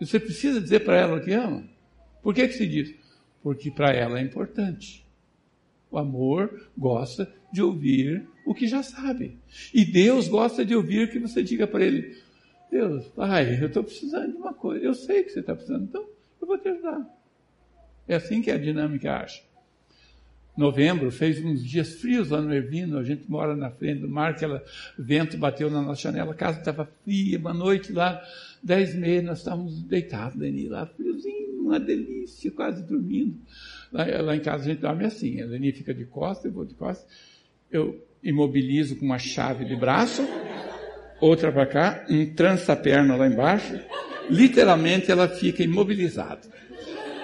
Você 0.00 0.18
precisa 0.18 0.62
dizer 0.62 0.80
para 0.80 0.96
ela 0.96 1.20
que 1.20 1.30
ama. 1.30 1.62
Por 2.22 2.34
que, 2.34 2.48
que 2.48 2.54
se 2.54 2.66
diz? 2.66 2.94
Porque 3.42 3.70
para 3.70 3.92
ela 3.92 4.18
é 4.18 4.22
importante. 4.22 5.04
O 5.90 5.98
amor 5.98 6.70
gosta 6.74 7.30
de 7.52 7.60
ouvir 7.60 8.26
o 8.46 8.54
que 8.54 8.66
já 8.66 8.82
sabe. 8.82 9.38
E 9.74 9.84
Deus 9.84 10.26
gosta 10.26 10.64
de 10.64 10.74
ouvir 10.74 11.10
que 11.10 11.18
você 11.18 11.42
diga 11.42 11.66
para 11.66 11.84
ele: 11.84 12.16
Deus, 12.70 13.08
pai, 13.08 13.58
eu 13.60 13.66
estou 13.66 13.84
precisando 13.84 14.32
de 14.32 14.38
uma 14.38 14.54
coisa. 14.54 14.82
Eu 14.82 14.94
sei 14.94 15.22
que 15.22 15.28
você 15.28 15.40
está 15.40 15.54
precisando, 15.54 15.84
então 15.84 16.13
eu 16.44 16.46
vou 16.46 16.58
te 16.58 16.68
ajudar. 16.68 17.04
É 18.06 18.14
assim 18.14 18.42
que 18.42 18.50
a 18.50 18.58
dinâmica 18.58 19.16
acha. 19.16 19.42
Novembro 20.56 21.10
fez 21.10 21.44
uns 21.44 21.64
dias 21.64 21.94
frios 21.94 22.30
lá 22.30 22.40
no 22.40 22.54
Ervino, 22.54 22.98
a 22.98 23.02
gente 23.02 23.28
mora 23.28 23.56
na 23.56 23.70
frente 23.70 24.02
do 24.02 24.08
mar, 24.08 24.30
aquele 24.30 24.60
vento 24.96 25.36
bateu 25.36 25.68
na 25.68 25.82
nossa 25.82 26.02
janela, 26.02 26.30
a 26.30 26.36
casa 26.36 26.60
estava 26.60 26.88
fria, 27.02 27.38
uma 27.38 27.52
noite 27.52 27.92
lá, 27.92 28.22
dez 28.62 28.94
meses, 28.94 29.26
nós 29.26 29.38
estávamos 29.38 29.82
deitados, 29.82 30.38
Leni, 30.38 30.68
lá, 30.68 30.86
friozinho, 30.86 31.60
uma 31.60 31.80
delícia, 31.80 32.52
quase 32.52 32.84
dormindo. 32.84 33.36
Lá, 33.90 34.04
lá, 34.22 34.36
em 34.36 34.40
casa 34.40 34.64
a 34.64 34.68
gente 34.68 34.80
dorme 34.80 35.04
assim, 35.04 35.40
a 35.40 35.46
Leni 35.46 35.72
fica 35.72 35.92
de 35.92 36.04
costas, 36.04 36.44
eu 36.44 36.52
vou 36.52 36.64
de 36.64 36.74
costas, 36.74 37.04
eu 37.68 38.00
imobilizo 38.22 38.94
com 38.94 39.06
uma 39.06 39.18
chave 39.18 39.64
de 39.64 39.74
braço, 39.74 40.22
outra 41.20 41.50
para 41.50 41.66
cá, 41.66 42.06
um 42.08 42.32
trança 42.32 42.74
a 42.74 42.76
perna 42.76 43.16
lá 43.16 43.26
embaixo, 43.26 43.74
literalmente 44.30 45.10
ela 45.10 45.28
fica 45.28 45.62
imobilizada. 45.62 46.42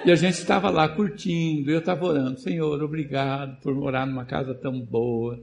E 0.03 0.11
a 0.11 0.15
gente 0.15 0.33
estava 0.33 0.69
lá 0.69 0.89
curtindo, 0.89 1.69
eu 1.69 1.79
estava 1.79 2.05
orando, 2.05 2.39
Senhor, 2.39 2.81
obrigado 2.81 3.61
por 3.61 3.75
morar 3.75 4.07
numa 4.07 4.25
casa 4.25 4.53
tão 4.55 4.79
boa, 4.81 5.39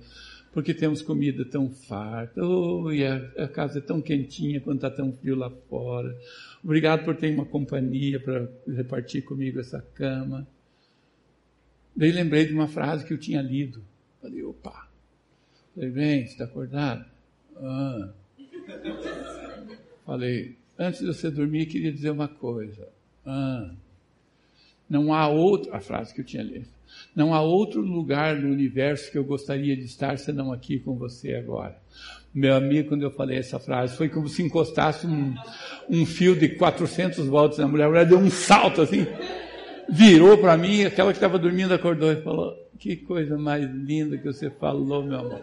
porque 0.53 0.75
temos 0.75 1.01
comida 1.01 1.45
tão 1.45 1.71
farta, 1.71 2.45
oh, 2.45 2.91
e 2.91 3.07
a, 3.07 3.17
a 3.39 3.47
casa 3.47 3.79
é 3.79 3.81
tão 3.81 4.01
quentinha 4.01 4.61
quando 4.61 4.79
está 4.79 4.91
tão 4.91 5.13
frio 5.13 5.37
lá 5.37 5.49
fora. 5.69 6.17
Obrigado 6.63 7.05
por 7.05 7.15
ter 7.15 7.33
uma 7.33 7.47
companhia 7.47 8.19
para 8.19 8.49
repartir 8.67 9.23
comigo 9.23 9.61
essa 9.61 9.81
cama. 9.95 10.45
Daí 11.95 12.11
lembrei 12.11 12.47
de 12.47 12.53
uma 12.53 12.67
frase 12.67 13.05
que 13.05 13.13
eu 13.13 13.19
tinha 13.19 13.41
lido. 13.41 13.81
Falei, 14.21 14.43
opa. 14.43 14.89
Falei, 15.73 15.91
bem, 15.91 16.27
você 16.27 16.33
está 16.33 16.45
acordado? 16.45 17.05
Ah. 17.57 18.09
Falei, 20.05 20.57
antes 20.79 21.01
de 21.01 21.07
você 21.07 21.31
dormir, 21.31 21.67
queria 21.67 21.93
dizer 21.93 22.11
uma 22.11 22.29
coisa. 22.29 22.89
Ah. 23.27 23.71
Não 24.89 25.13
há 25.13 25.29
outra, 25.29 25.77
a 25.77 25.81
frase 25.81 26.15
que 26.15 26.21
eu 26.21 26.25
tinha 26.25 26.43
lido. 26.43 26.67
Não 27.15 27.35
há 27.35 27.43
outro 27.43 27.83
lugar 27.83 28.37
no 28.37 28.51
universo 28.51 29.11
que 29.13 29.19
eu 29.19 29.25
gostaria 29.25 29.77
de 29.77 29.85
estar 29.85 30.17
senão 30.19 30.53
aqui 30.53 30.79
com 30.79 30.97
você 30.97 31.35
agora. 31.35 31.77
Meu 32.33 32.55
amigo, 32.55 32.89
quando 32.89 33.03
eu 33.03 33.11
falei 33.11 33.39
essa 33.39 33.59
frase, 33.59 33.97
foi 33.97 34.09
como 34.09 34.29
se 34.29 34.43
encostasse 34.43 35.07
um, 35.07 35.35
um 35.91 36.07
fio 36.07 36.35
de 36.35 36.49
400 36.51 37.27
volts 37.27 37.59
na 37.59 37.69
mulher. 37.69 37.85
A 37.85 37.89
mulher 37.89 38.07
deu 38.07 38.19
um 38.19 38.31
salto 38.31 38.81
assim 38.81 39.07
virou 39.89 40.37
para 40.37 40.57
mim, 40.57 40.85
aquela 40.85 41.13
que 41.13 41.17
estava 41.17 41.39
dormindo 41.39 41.73
acordou 41.73 42.13
e 42.13 42.17
falou: 42.17 42.55
Que 42.79 42.97
coisa 42.97 43.39
mais 43.39 43.65
linda 43.65 44.19
que 44.19 44.25
você 44.25 44.51
falou, 44.51 45.03
meu 45.03 45.19
amor. 45.19 45.41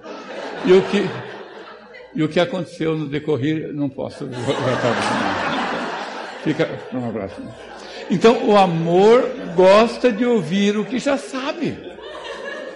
E 0.66 0.74
o 0.74 0.82
que, 0.84 1.04
e 2.14 2.24
o 2.24 2.30
que 2.30 2.40
aconteceu 2.40 2.96
no 2.96 3.08
decorrer, 3.08 3.74
não 3.74 3.90
posso 3.90 4.26
Fica. 6.46 6.70
Então, 8.12 8.48
o 8.48 8.56
amor 8.56 9.24
gosta 9.56 10.12
de 10.12 10.24
ouvir 10.24 10.78
o 10.78 10.86
que 10.86 11.00
já 11.00 11.18
sabe. 11.18 11.76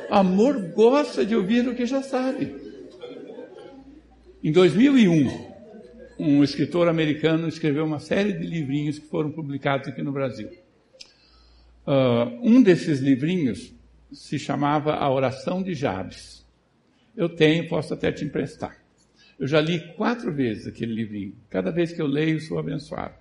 Amor 0.09 0.59
gosta 0.71 1.23
de 1.23 1.35
ouvir 1.35 1.67
o 1.67 1.75
que 1.75 1.85
já 1.85 2.01
sabe. 2.01 2.55
Em 4.43 4.51
2001, 4.51 5.49
um 6.17 6.43
escritor 6.43 6.87
americano 6.87 7.47
escreveu 7.47 7.85
uma 7.85 7.99
série 7.99 8.33
de 8.33 8.43
livrinhos 8.43 8.97
que 8.97 9.05
foram 9.05 9.29
publicados 9.29 9.87
aqui 9.87 10.01
no 10.01 10.11
Brasil. 10.11 10.49
Uh, 11.85 12.39
um 12.41 12.63
desses 12.63 12.99
livrinhos 12.99 13.71
se 14.11 14.39
chamava 14.39 14.95
A 14.95 15.07
Oração 15.11 15.61
de 15.61 15.75
Jabes. 15.75 16.43
Eu 17.15 17.29
tenho, 17.29 17.69
posso 17.69 17.93
até 17.93 18.11
te 18.11 18.25
emprestar. 18.25 18.77
Eu 19.39 19.45
já 19.45 19.61
li 19.61 19.93
quatro 19.93 20.33
vezes 20.33 20.65
aquele 20.65 20.91
livrinho. 20.91 21.35
Cada 21.51 21.69
vez 21.69 21.93
que 21.93 22.01
eu 22.01 22.07
leio, 22.07 22.41
sou 22.41 22.57
abençoado. 22.57 23.13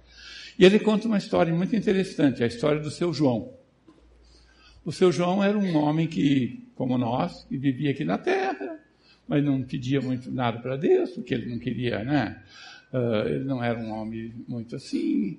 E 0.58 0.64
ele 0.64 0.80
conta 0.80 1.06
uma 1.06 1.18
história 1.18 1.54
muito 1.54 1.76
interessante, 1.76 2.42
a 2.42 2.46
história 2.46 2.80
do 2.80 2.90
seu 2.90 3.12
João. 3.12 3.52
O 4.84 4.90
seu 4.90 5.12
João 5.12 5.44
era 5.44 5.56
um 5.56 5.76
homem 5.76 6.06
que, 6.06 6.66
como 6.74 6.98
nós, 6.98 7.44
que 7.44 7.56
vivia 7.56 7.92
aqui 7.92 8.04
na 8.04 8.18
terra, 8.18 8.78
mas 9.28 9.44
não 9.44 9.62
pedia 9.62 10.00
muito 10.00 10.30
nada 10.32 10.58
para 10.58 10.76
Deus, 10.76 11.10
porque 11.10 11.32
ele 11.34 11.48
não 11.50 11.58
queria, 11.58 12.02
né? 12.02 12.42
Uh, 12.92 13.28
ele 13.28 13.44
não 13.44 13.62
era 13.62 13.78
um 13.78 13.92
homem 13.92 14.34
muito 14.48 14.74
assim. 14.74 15.38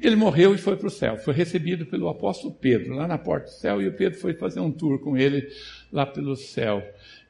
Ele 0.00 0.16
morreu 0.16 0.54
e 0.54 0.58
foi 0.58 0.76
para 0.76 0.86
o 0.86 0.90
céu. 0.90 1.18
Foi 1.18 1.34
recebido 1.34 1.84
pelo 1.84 2.08
apóstolo 2.08 2.54
Pedro, 2.54 2.94
lá 2.94 3.08
na 3.08 3.18
porta 3.18 3.46
do 3.46 3.52
céu, 3.52 3.82
e 3.82 3.88
o 3.88 3.96
Pedro 3.96 4.18
foi 4.18 4.32
fazer 4.34 4.60
um 4.60 4.70
tour 4.70 5.00
com 5.00 5.16
ele 5.16 5.48
lá 5.90 6.06
pelo 6.06 6.36
céu. 6.36 6.82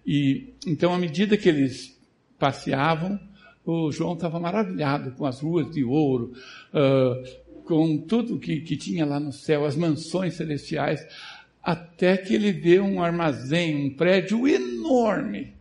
E 0.06 0.54
então, 0.66 0.92
à 0.92 0.98
medida 0.98 1.36
que 1.36 1.48
eles 1.48 1.98
passeavam, 2.38 3.18
o 3.64 3.92
João 3.92 4.14
estava 4.14 4.40
maravilhado 4.40 5.12
com 5.12 5.24
as 5.24 5.40
ruas 5.40 5.70
de 5.70 5.84
ouro, 5.84 6.32
uh, 6.74 7.62
com 7.64 7.98
tudo 7.98 8.38
que, 8.38 8.60
que 8.60 8.76
tinha 8.76 9.06
lá 9.06 9.20
no 9.20 9.32
céu, 9.32 9.64
as 9.64 9.76
mansões 9.76 10.34
celestiais, 10.34 11.06
até 11.62 12.16
que 12.16 12.34
ele 12.34 12.52
vê 12.52 12.80
um 12.80 13.02
armazém, 13.02 13.86
um 13.86 13.90
prédio 13.94 14.48
enorme. 14.48 15.54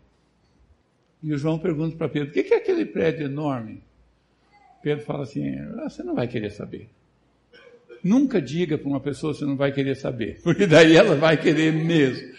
E 1.22 1.32
o 1.32 1.38
João 1.38 1.60
pergunta 1.60 1.96
para 1.96 2.10
Pedro: 2.10 2.30
o 2.30 2.32
que 2.32 2.54
é 2.54 2.58
aquele 2.58 2.86
prédio 2.86 3.26
enorme? 3.26 3.84
Pedro 4.82 5.06
fala 5.06 5.24
assim: 5.24 5.56
ah, 5.58 5.88
você 5.88 6.02
não 6.02 6.16
vai 6.16 6.28
querer 6.28 6.50
saber. 6.50 6.90
Nunca 8.04 8.42
diga 8.42 8.80
para 8.80 8.90
uma 8.90 9.00
pessoa 9.00 9.32
que 9.32 9.40
você 9.40 9.46
não 9.46 9.56
vai 9.56 9.72
querer 9.72 9.96
saber, 9.96 10.40
porque 10.44 10.66
daí 10.66 10.96
ela 10.96 11.16
vai 11.16 11.38
querer 11.38 11.72
mesmo. 11.72 12.32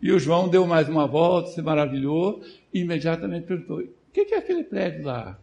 E 0.00 0.12
o 0.12 0.18
João 0.18 0.48
deu 0.48 0.66
mais 0.66 0.88
uma 0.88 1.06
volta, 1.06 1.50
se 1.50 1.60
maravilhou 1.60 2.42
e 2.72 2.80
imediatamente 2.80 3.46
perguntou: 3.46 3.82
o 4.10 4.26
que 4.26 4.34
é 4.34 4.38
aquele 4.38 4.64
prédio 4.64 5.04
lá? 5.04 5.38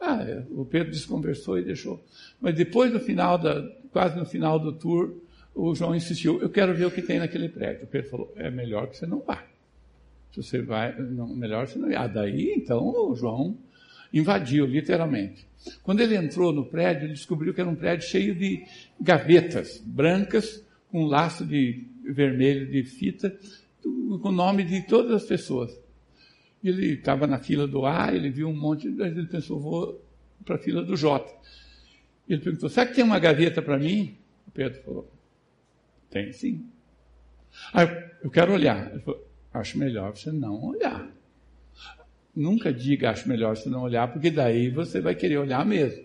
Ah, 0.00 0.22
é, 0.22 0.44
o 0.50 0.64
Pedro 0.64 0.90
desconversou 0.90 1.58
e 1.58 1.62
deixou. 1.62 2.02
Mas 2.40 2.54
depois 2.54 2.90
do 2.90 2.98
final, 2.98 3.36
da, 3.36 3.62
quase 3.92 4.16
no 4.16 4.24
final 4.24 4.58
do 4.58 4.72
tour, 4.72 5.14
o 5.54 5.74
João 5.74 5.94
insistiu: 5.94 6.40
eu 6.40 6.48
quero 6.48 6.74
ver 6.74 6.86
o 6.86 6.90
que 6.90 7.02
tem 7.02 7.18
naquele 7.18 7.48
prédio. 7.48 7.84
O 7.84 7.86
Pedro 7.86 8.10
falou: 8.10 8.32
é 8.36 8.50
melhor 8.50 8.88
que 8.88 8.96
você 8.96 9.06
não 9.06 9.20
vá. 9.20 9.44
Se 10.32 10.42
você 10.42 10.62
vai, 10.62 10.96
não, 10.98 11.28
melhor 11.28 11.66
você 11.66 11.78
não 11.78 11.90
ir. 11.90 11.96
Ah, 11.96 12.06
daí 12.06 12.54
então 12.56 12.88
o 12.88 13.14
João 13.14 13.58
invadiu, 14.12 14.64
literalmente. 14.64 15.46
Quando 15.82 16.00
ele 16.00 16.16
entrou 16.16 16.52
no 16.52 16.64
prédio, 16.64 17.04
ele 17.04 17.12
descobriu 17.12 17.52
que 17.52 17.60
era 17.60 17.68
um 17.68 17.74
prédio 17.74 18.08
cheio 18.08 18.34
de 18.34 18.64
gavetas 19.00 19.82
brancas, 19.84 20.64
com 20.90 21.04
um 21.04 21.06
laço 21.06 21.44
de 21.44 21.86
vermelho 22.02 22.66
de 22.66 22.82
fita, 22.82 23.36
com 23.82 24.28
o 24.28 24.32
nome 24.32 24.64
de 24.64 24.82
todas 24.82 25.12
as 25.12 25.24
pessoas. 25.24 25.78
Ele 26.62 26.94
estava 26.94 27.26
na 27.26 27.38
fila 27.38 27.66
do 27.66 27.86
A, 27.86 28.14
ele 28.14 28.30
viu 28.30 28.48
um 28.48 28.56
monte, 28.56 28.86
ele 28.86 29.26
pensou, 29.26 29.58
vou 29.58 30.04
para 30.44 30.56
a 30.56 30.58
fila 30.58 30.82
do 30.82 30.96
J. 30.96 31.40
Ele 32.28 32.40
perguntou, 32.40 32.68
será 32.68 32.86
que 32.86 32.94
tem 32.94 33.04
uma 33.04 33.18
gaveta 33.18 33.62
para 33.62 33.78
mim? 33.78 34.16
O 34.46 34.50
Pedro 34.50 34.82
falou, 34.82 35.12
tem 36.10 36.32
sim. 36.32 36.66
Ah, 37.72 37.84
eu 38.22 38.30
quero 38.30 38.52
olhar. 38.52 38.90
Ele 38.90 39.00
falou, 39.00 39.26
acho 39.52 39.78
melhor 39.78 40.16
você 40.16 40.30
não 40.30 40.62
olhar. 40.64 41.10
Nunca 42.34 42.72
diga 42.72 43.10
acho 43.10 43.28
melhor 43.28 43.56
você 43.56 43.68
não 43.68 43.82
olhar, 43.82 44.12
porque 44.12 44.30
daí 44.30 44.70
você 44.70 45.00
vai 45.00 45.14
querer 45.14 45.38
olhar 45.38 45.64
mesmo. 45.64 46.04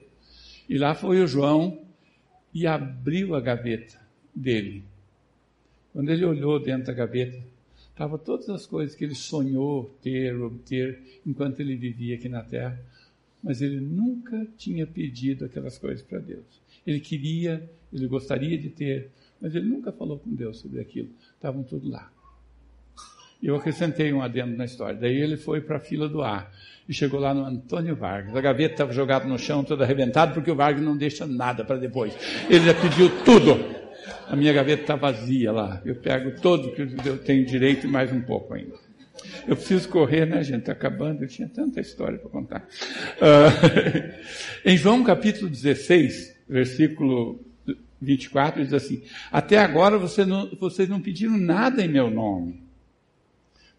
E 0.67 0.77
lá 0.77 0.95
foi 0.95 1.21
o 1.21 1.27
João 1.27 1.85
e 2.53 2.65
abriu 2.65 3.35
a 3.35 3.41
gaveta 3.41 3.99
dele. 4.33 4.83
Quando 5.93 6.09
ele 6.09 6.25
olhou 6.25 6.59
dentro 6.59 6.87
da 6.87 6.93
gaveta, 6.93 7.37
estavam 7.95 8.17
todas 8.17 8.49
as 8.49 8.65
coisas 8.65 8.93
que 8.93 9.05
ele 9.05 9.15
sonhou 9.15 9.89
ter, 10.01 10.35
obter, 10.35 11.21
enquanto 11.25 11.61
ele 11.61 11.77
vivia 11.77 12.15
aqui 12.15 12.27
na 12.27 12.43
terra. 12.43 12.77
Mas 13.41 13.61
ele 13.61 13.79
nunca 13.79 14.45
tinha 14.57 14.85
pedido 14.85 15.45
aquelas 15.45 15.77
coisas 15.77 16.01
para 16.01 16.19
Deus. 16.19 16.43
Ele 16.85 16.99
queria, 16.99 17.69
ele 17.93 18.05
gostaria 18.07 18.57
de 18.57 18.69
ter, 18.69 19.11
mas 19.39 19.55
ele 19.55 19.67
nunca 19.67 19.93
falou 19.93 20.19
com 20.19 20.29
Deus 20.35 20.57
sobre 20.59 20.81
aquilo. 20.81 21.09
Estavam 21.35 21.63
tudo 21.63 21.89
lá. 21.89 22.11
Eu 23.41 23.55
acrescentei 23.55 24.11
um 24.11 24.21
adendo 24.21 24.57
na 24.57 24.65
história. 24.65 24.99
Daí 24.99 25.15
ele 25.15 25.37
foi 25.37 25.61
para 25.61 25.77
a 25.77 25.79
fila 25.79 26.09
do 26.09 26.21
ar 26.21 26.51
e 26.89 26.93
chegou 26.93 27.19
lá 27.19 27.33
no 27.33 27.45
Antônio 27.45 27.95
Vargas. 27.95 28.35
A 28.35 28.41
gaveta 28.41 28.73
estava 28.73 28.91
jogada 28.91 29.25
no 29.25 29.39
chão, 29.39 29.63
toda 29.63 29.85
arrebentada, 29.85 30.33
porque 30.33 30.51
o 30.51 30.55
Vargas 30.55 30.83
não 30.83 30.97
deixa 30.97 31.25
nada 31.25 31.63
para 31.63 31.77
depois. 31.77 32.13
Ele 32.49 32.65
já 32.65 32.73
pediu 32.73 33.09
tudo. 33.23 33.74
A 34.27 34.35
minha 34.35 34.51
gaveta 34.53 34.81
está 34.81 34.95
vazia 34.95 35.51
lá. 35.51 35.81
Eu 35.85 35.95
pego 35.95 36.39
todo 36.41 36.71
que 36.71 36.81
eu 37.07 37.17
tenho 37.19 37.45
direito 37.45 37.85
e 37.85 37.89
mais 37.89 38.11
um 38.11 38.21
pouco 38.21 38.53
ainda. 38.53 38.75
Eu 39.47 39.55
preciso 39.55 39.87
correr, 39.89 40.25
né, 40.25 40.43
gente? 40.43 40.61
Está 40.61 40.71
acabando. 40.71 41.23
Eu 41.23 41.27
tinha 41.27 41.47
tanta 41.47 41.79
história 41.79 42.17
para 42.17 42.29
contar. 42.29 42.67
Uh, 43.17 44.19
em 44.65 44.77
João 44.77 45.03
capítulo 45.03 45.49
16, 45.49 46.35
versículo 46.47 47.39
24, 48.01 48.63
diz 48.63 48.73
assim: 48.73 49.03
Até 49.31 49.57
agora 49.57 49.97
você 49.97 50.25
não, 50.25 50.49
vocês 50.59 50.89
não 50.89 50.99
pediram 50.99 51.37
nada 51.37 51.83
em 51.83 51.87
meu 51.87 52.09
nome. 52.09 52.63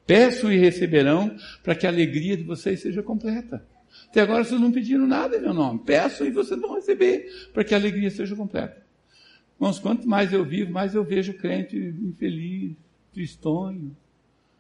Peçam 0.07 0.53
e 0.53 0.57
receberão 0.57 1.37
para 1.65 1.75
que 1.75 1.87
a 1.87 1.91
alegria 1.91 2.37
de 2.37 2.45
vocês 2.45 2.81
seja 2.81 3.03
completa. 3.03 3.65
Até 4.09 4.21
agora 4.21 4.45
vocês 4.45 4.61
não 4.61 4.71
pediram 4.71 5.07
nada 5.07 5.37
em 5.37 5.41
meu 5.41 5.53
nome. 5.53 5.81
Peçam 5.85 6.27
e 6.27 6.31
vocês 6.31 6.61
vão 6.61 6.77
receber 6.77 7.29
para 7.53 7.65
que 7.65 7.75
a 7.75 7.77
alegria 7.77 8.11
seja 8.11 8.37
completa. 8.37 8.86
Irmãos, 9.57 9.79
quanto 9.79 10.09
mais 10.09 10.33
eu 10.33 10.45
vivo, 10.45 10.71
mais 10.71 10.95
eu 10.95 11.03
vejo 11.03 11.35
crente 11.35 11.77
infeliz, 11.77 12.77
tristonho. 13.13 13.97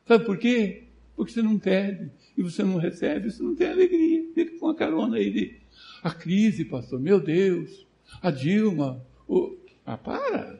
Sabe 0.06 0.24
por 0.24 0.38
quê? 0.38 0.84
Porque 1.14 1.32
você 1.32 1.42
não 1.42 1.58
pede 1.58 2.10
e 2.36 2.42
você 2.42 2.62
não 2.62 2.76
recebe, 2.78 3.30
você 3.30 3.42
não 3.42 3.54
tem 3.54 3.70
alegria. 3.70 4.24
Fica 4.34 4.58
com 4.58 4.68
a 4.68 4.74
carona 4.74 5.16
aí 5.16 5.30
de 5.30 5.56
a 6.02 6.10
crise, 6.10 6.64
pastor, 6.64 6.98
meu 6.98 7.20
Deus, 7.20 7.86
a 8.22 8.30
Dilma. 8.30 9.04
O... 9.28 9.56
Ah, 9.84 9.98
para, 9.98 10.58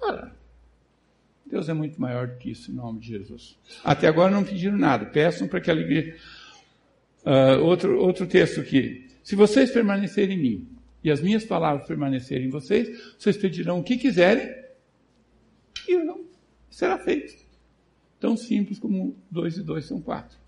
para. 0.00 0.34
Deus 1.44 1.68
é 1.68 1.74
muito 1.74 2.00
maior 2.00 2.26
do 2.28 2.36
que 2.36 2.50
isso, 2.50 2.70
em 2.70 2.74
nome 2.74 3.00
de 3.00 3.08
Jesus. 3.08 3.58
Até 3.84 4.08
agora 4.08 4.30
não 4.30 4.44
pediram 4.44 4.76
nada, 4.76 5.06
peçam 5.06 5.46
para 5.46 5.60
que 5.60 5.70
a 5.70 5.74
alegria. 5.74 6.16
Uh, 7.24 7.62
outro, 7.62 7.98
outro 7.98 8.26
texto 8.26 8.60
aqui. 8.60 9.06
Se 9.22 9.36
vocês 9.36 9.70
permanecerem 9.70 10.36
em 10.38 10.42
mim 10.42 10.73
e 11.04 11.10
as 11.10 11.20
minhas 11.20 11.44
palavras 11.44 11.86
permanecerem 11.86 12.46
em 12.46 12.50
vocês, 12.50 13.14
vocês 13.18 13.36
pedirão 13.36 13.80
o 13.80 13.84
que 13.84 13.98
quiserem 13.98 14.50
e 15.86 15.98
não 15.98 16.24
será 16.70 16.98
feito. 16.98 17.44
Tão 18.18 18.38
simples 18.38 18.78
como 18.78 19.14
dois 19.30 19.58
e 19.58 19.62
dois 19.62 19.84
são 19.84 20.00
quatro. 20.00 20.38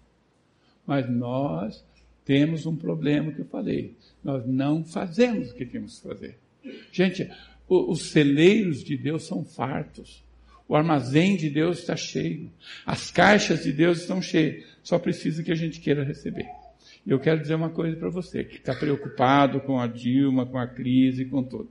Mas 0.86 1.10
nós 1.10 1.84
temos 2.24 2.64
um 2.64 2.74
problema 2.74 3.32
que 3.32 3.40
eu 3.40 3.44
falei. 3.44 3.94
Nós 4.24 4.46
não 4.46 4.82
fazemos 4.82 5.50
o 5.50 5.54
que 5.54 5.66
temos 5.66 5.96
que 6.00 6.08
fazer. 6.08 6.38
Gente, 6.90 7.30
os 7.68 8.10
celeiros 8.10 8.82
de 8.82 8.96
Deus 8.96 9.24
são 9.24 9.44
fartos. 9.44 10.24
O 10.66 10.74
armazém 10.74 11.36
de 11.36 11.50
Deus 11.50 11.80
está 11.80 11.94
cheio. 11.94 12.50
As 12.84 13.10
caixas 13.10 13.62
de 13.62 13.72
Deus 13.72 14.00
estão 14.00 14.22
cheias. 14.22 14.64
Só 14.82 14.98
precisa 14.98 15.42
que 15.42 15.52
a 15.52 15.54
gente 15.54 15.80
queira 15.80 16.02
receber. 16.02 16.48
Eu 17.06 17.20
quero 17.20 17.40
dizer 17.40 17.54
uma 17.54 17.70
coisa 17.70 17.96
para 17.96 18.10
você, 18.10 18.42
que 18.42 18.56
está 18.56 18.74
preocupado 18.74 19.60
com 19.60 19.78
a 19.78 19.86
Dilma, 19.86 20.44
com 20.44 20.58
a 20.58 20.66
crise, 20.66 21.24
com 21.24 21.42
tudo. 21.42 21.70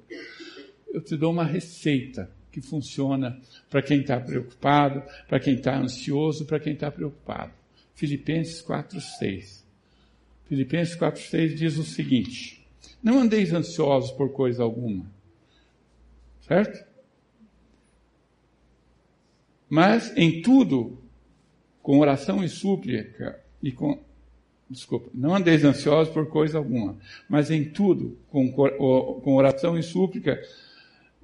Eu 0.94 1.02
te 1.02 1.18
dou 1.18 1.32
uma 1.32 1.44
receita 1.44 2.32
que 2.50 2.62
funciona 2.62 3.38
para 3.70 3.82
quem 3.82 4.00
está 4.00 4.18
preocupado, 4.18 5.04
para 5.28 5.42
quem 5.42 5.56
está 5.56 5.78
ansioso, 5.78 6.46
para 6.46 6.58
quem 6.58 6.72
está 6.72 6.90
preocupado. 6.90 7.52
Filipenses 7.94 8.62
4,6. 8.62 9.66
Filipenses 10.46 10.96
4,6 10.96 11.56
diz 11.56 11.78
o 11.78 11.84
seguinte: 11.84 12.66
Não 13.04 13.20
andeis 13.20 13.52
ansiosos 13.52 14.12
por 14.12 14.32
coisa 14.32 14.64
alguma. 14.64 15.06
Certo? 16.40 16.86
Mas 19.68 20.16
em 20.16 20.42
tudo, 20.42 20.98
com 21.82 22.00
oração 22.00 22.42
e 22.42 22.48
súplica, 22.48 23.44
e 23.62 23.72
com, 23.72 24.05
desculpa, 24.70 25.10
não 25.14 25.36
andeis 25.36 25.64
ansiosos 25.64 26.14
por 26.14 26.28
coisa 26.28 26.58
alguma, 26.58 26.98
mas 27.30 27.52
em 27.52 27.64
tudo, 27.64 28.18
com, 28.30 28.52
com 28.52 29.36
oração 29.36 29.78
e 29.78 29.84
súplica, 29.84 30.42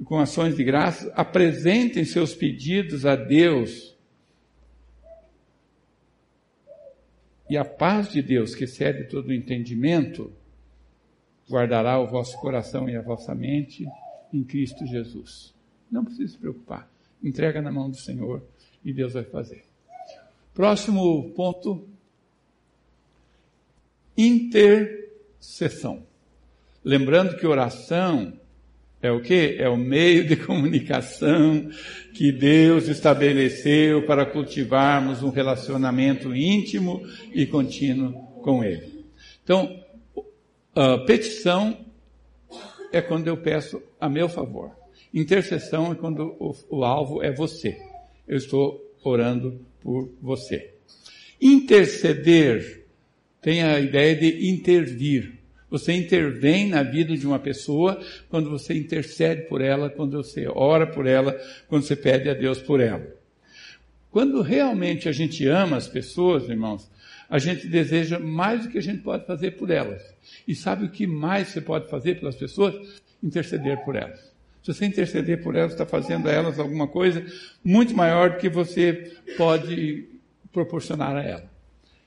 com 0.03 0.19
ações 0.19 0.55
de 0.55 0.63
graça, 0.63 1.11
apresentem 1.15 2.05
seus 2.05 2.33
pedidos 2.33 3.05
a 3.05 3.15
Deus. 3.15 3.95
E 7.49 7.57
a 7.57 7.65
paz 7.65 8.11
de 8.11 8.21
Deus, 8.21 8.55
que 8.55 8.63
excede 8.63 9.05
todo 9.05 9.27
o 9.27 9.33
entendimento, 9.33 10.31
guardará 11.49 11.99
o 11.99 12.07
vosso 12.07 12.39
coração 12.39 12.89
e 12.89 12.95
a 12.95 13.01
vossa 13.01 13.35
mente 13.35 13.85
em 14.33 14.43
Cristo 14.43 14.85
Jesus. 14.85 15.53
Não 15.91 16.05
precisa 16.05 16.31
se 16.31 16.37
preocupar 16.37 16.91
entrega 17.23 17.61
na 17.61 17.71
mão 17.71 17.89
do 17.89 17.97
Senhor 17.97 18.43
e 18.83 18.91
Deus 18.91 19.13
vai 19.13 19.23
fazer. 19.23 19.63
Próximo 20.53 21.31
ponto: 21.31 21.87
intercessão. 24.27 26.03
Lembrando 26.83 27.37
que 27.37 27.45
oração 27.45 28.33
é 29.01 29.11
o 29.11 29.21
que? 29.21 29.55
É 29.57 29.67
o 29.67 29.77
meio 29.77 30.27
de 30.27 30.35
comunicação 30.45 31.69
que 32.13 32.31
Deus 32.31 32.87
estabeleceu 32.87 34.05
para 34.05 34.25
cultivarmos 34.25 35.23
um 35.23 35.29
relacionamento 35.29 36.35
íntimo 36.35 37.05
e 37.33 37.45
contínuo 37.45 38.13
com 38.43 38.63
Ele. 38.63 39.05
Então, 39.43 39.83
a 40.75 40.99
petição 40.99 41.77
é 42.91 43.01
quando 43.01 43.27
eu 43.27 43.37
peço 43.37 43.81
a 43.99 44.07
meu 44.07 44.29
favor. 44.29 44.71
Intercessão 45.13 45.91
é 45.91 45.95
quando 45.95 46.35
o, 46.39 46.55
o 46.69 46.83
alvo 46.83 47.23
é 47.23 47.31
você. 47.31 47.77
Eu 48.27 48.37
estou 48.37 48.79
orando 49.03 49.59
por 49.81 50.09
você. 50.21 50.73
Interceder 51.41 52.80
tem 53.41 53.63
a 53.63 53.79
ideia 53.79 54.15
de 54.15 54.49
intervir. 54.49 55.39
Você 55.69 55.93
intervém 55.93 56.67
na 56.67 56.83
vida 56.83 57.15
de 57.17 57.25
uma 57.25 57.39
pessoa 57.39 57.99
quando 58.29 58.49
você 58.49 58.73
intercede 58.73 59.43
por 59.43 59.61
ela, 59.61 59.89
quando 59.89 60.21
você 60.21 60.45
ora 60.47 60.85
por 60.85 61.07
ela, 61.07 61.39
quando 61.67 61.83
você 61.83 61.95
pede 61.95 62.29
a 62.29 62.33
Deus 62.33 62.61
por 62.61 62.79
ela. 62.79 63.07
Quando 64.11 64.41
realmente 64.41 65.07
a 65.07 65.13
gente 65.13 65.47
ama 65.47 65.77
as 65.77 65.87
pessoas, 65.87 66.49
irmãos, 66.49 66.91
a 67.29 67.39
gente 67.39 67.65
deseja 67.67 68.19
mais 68.19 68.63
do 68.63 68.69
que 68.69 68.77
a 68.77 68.81
gente 68.81 69.01
pode 69.01 69.25
fazer 69.25 69.51
por 69.51 69.69
elas. 69.69 70.03
E 70.45 70.53
sabe 70.53 70.85
o 70.85 70.89
que 70.89 71.07
mais 71.07 71.47
você 71.47 71.61
pode 71.61 71.89
fazer 71.89 72.19
pelas 72.19 72.35
pessoas? 72.35 72.75
Interceder 73.23 73.77
por 73.85 73.95
elas. 73.95 74.19
Se 74.61 74.73
você 74.73 74.85
interceder 74.85 75.41
por 75.41 75.55
elas, 75.55 75.71
está 75.71 75.85
fazendo 75.85 76.27
a 76.27 76.31
elas 76.31 76.59
alguma 76.59 76.87
coisa 76.87 77.25
muito 77.63 77.95
maior 77.95 78.31
do 78.31 78.37
que 78.37 78.49
você 78.49 79.15
pode 79.37 80.05
proporcionar 80.51 81.15
a 81.15 81.23
ela. 81.23 81.50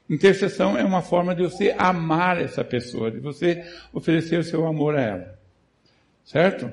Intercessão 0.09 0.77
é 0.77 0.85
uma 0.85 1.01
forma 1.01 1.35
de 1.35 1.43
você 1.43 1.75
amar 1.79 2.41
essa 2.41 2.63
pessoa, 2.63 3.11
de 3.11 3.21
você 3.21 3.65
oferecer 3.93 4.39
o 4.39 4.45
seu 4.45 4.67
amor 4.67 4.97
a 4.97 5.01
ela. 5.01 5.39
Certo? 6.25 6.71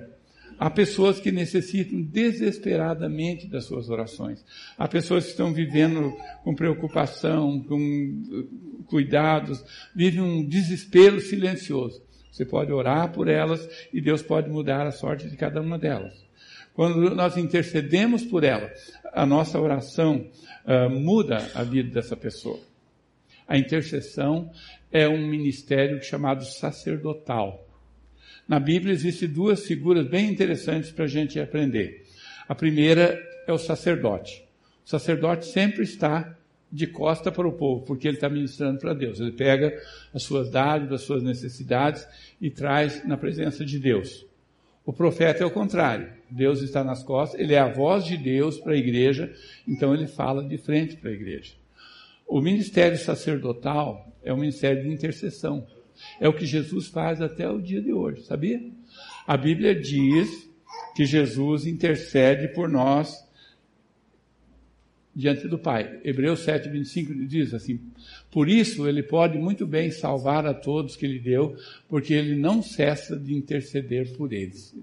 Há 0.60 0.70
pessoas 0.70 1.20
que 1.20 1.32
necessitam 1.32 2.02
desesperadamente 2.02 3.48
das 3.48 3.66
suas 3.66 3.90
orações. 3.90 4.46
Há 4.78 4.88
pessoas 4.88 5.24
que 5.24 5.32
estão 5.32 5.52
vivendo 5.52 6.14
com 6.44 6.54
preocupação, 6.54 7.60
com 7.62 8.46
cuidados, 8.86 9.64
vivem 9.96 10.22
um 10.22 10.46
desespero 10.46 11.20
silencioso. 11.20 12.04
Você 12.32 12.46
pode 12.46 12.72
orar 12.72 13.12
por 13.12 13.28
elas 13.28 13.68
e 13.92 14.00
Deus 14.00 14.22
pode 14.22 14.50
mudar 14.50 14.86
a 14.86 14.92
sorte 14.92 15.30
de 15.30 15.36
cada 15.36 15.62
uma 15.62 15.80
delas. 15.80 16.14
Quando 16.74 17.16
nós 17.16 17.38
intercedemos 17.38 18.24
por 18.24 18.44
ela, 18.44 18.72
a 19.14 19.26
nossa 19.26 19.60
oração 19.60 20.30
uh, 20.66 20.90
muda 20.90 21.50
a 21.56 21.64
vida 21.64 21.90
dessa 21.90 22.16
pessoa. 22.16 22.71
A 23.52 23.58
intercessão 23.58 24.50
é 24.90 25.10
um 25.10 25.28
ministério 25.28 26.02
chamado 26.02 26.46
sacerdotal. 26.46 27.68
Na 28.48 28.62
Bíblia 28.62 28.94
existem 28.94 29.28
duas 29.28 29.66
figuras 29.66 30.08
bem 30.08 30.30
interessantes 30.30 30.90
para 30.90 31.04
a 31.04 31.08
gente 31.10 31.38
aprender. 31.38 32.06
A 32.48 32.56
primeira 32.56 33.22
é 33.46 33.52
o 33.52 33.58
sacerdote. 33.58 34.42
O 34.86 34.90
sacerdote 34.90 35.48
sempre 35.48 35.84
está 35.84 36.34
de 36.72 36.88
costa 36.88 37.30
para 37.30 37.46
o 37.46 37.52
povo, 37.52 37.84
porque 37.86 38.08
ele 38.08 38.16
está 38.16 38.30
ministrando 38.30 38.80
para 38.80 38.94
Deus. 38.94 39.20
Ele 39.20 39.34
pega 39.34 39.78
as 40.14 40.24
suas 40.24 40.50
dádivas, 40.50 41.02
as 41.02 41.06
suas 41.06 41.22
necessidades 41.22 42.08
e 42.40 42.50
traz 42.50 43.06
na 43.06 43.18
presença 43.18 43.66
de 43.66 43.78
Deus. 43.80 44.26
O 44.86 44.94
profeta 44.94 45.44
é 45.44 45.46
o 45.46 45.52
contrário. 45.52 46.10
Deus 46.30 46.62
está 46.62 46.86
nas 46.86 47.04
costas, 47.04 47.38
ele 47.38 47.54
é 47.54 47.60
a 47.60 47.68
voz 47.68 48.06
de 48.06 48.16
Deus 48.16 48.62
para 48.62 48.72
a 48.72 48.78
igreja, 48.78 49.30
então 49.68 49.94
ele 49.94 50.08
fala 50.08 50.42
de 50.42 50.58
frente 50.58 50.96
para 50.96 51.10
a 51.10 51.14
igreja. 51.14 51.60
O 52.32 52.40
ministério 52.40 52.98
sacerdotal 52.98 54.10
é 54.24 54.34
um 54.34 54.38
ministério 54.38 54.84
de 54.84 54.90
intercessão. 54.90 55.68
É 56.18 56.30
o 56.30 56.34
que 56.34 56.46
Jesus 56.46 56.88
faz 56.88 57.22
até 57.22 57.50
o 57.50 57.60
dia 57.60 57.82
de 57.82 57.92
hoje, 57.92 58.22
sabia? 58.22 58.72
A 59.28 59.36
Bíblia 59.36 59.76
diz 59.76 60.50
que 60.96 61.06
Jesus 61.06 61.68
intercede 61.68 62.48
por 62.54 62.70
nós 62.70 63.22
diante 65.14 65.46
do 65.46 65.60
Pai. 65.60 66.00
Hebreus 66.06 66.40
7, 66.40 66.70
25 66.70 67.14
diz 67.26 67.54
assim: 67.54 67.82
Por 68.32 68.48
isso 68.48 68.88
ele 68.88 69.04
pode 69.04 69.38
muito 69.38 69.68
bem 69.68 69.92
salvar 69.92 70.46
a 70.46 70.54
todos 70.54 70.96
que 70.96 71.06
ele 71.06 71.20
deu, 71.20 71.58
porque 71.90 72.14
ele 72.14 72.38
não 72.38 72.64
cessa 72.64 73.20
de 73.20 73.34
interceder 73.34 74.16
por 74.16 74.32
eles. 74.32 74.74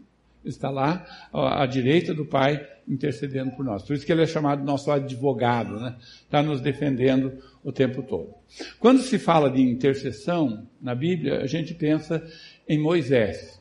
Está 0.48 0.70
lá 0.70 1.06
à 1.32 1.66
direita 1.66 2.14
do 2.14 2.24
Pai 2.24 2.66
intercedendo 2.88 3.50
por 3.52 3.64
nós. 3.64 3.82
Por 3.82 3.94
isso 3.94 4.06
que 4.06 4.10
ele 4.10 4.22
é 4.22 4.26
chamado 4.26 4.64
nosso 4.64 4.90
advogado, 4.90 5.78
né? 5.78 5.96
Está 6.24 6.42
nos 6.42 6.60
defendendo 6.60 7.38
o 7.62 7.70
tempo 7.70 8.02
todo. 8.02 8.34
Quando 8.78 9.02
se 9.02 9.18
fala 9.18 9.50
de 9.50 9.60
intercessão 9.60 10.66
na 10.80 10.94
Bíblia, 10.94 11.42
a 11.42 11.46
gente 11.46 11.74
pensa 11.74 12.26
em 12.66 12.78
Moisés. 12.78 13.58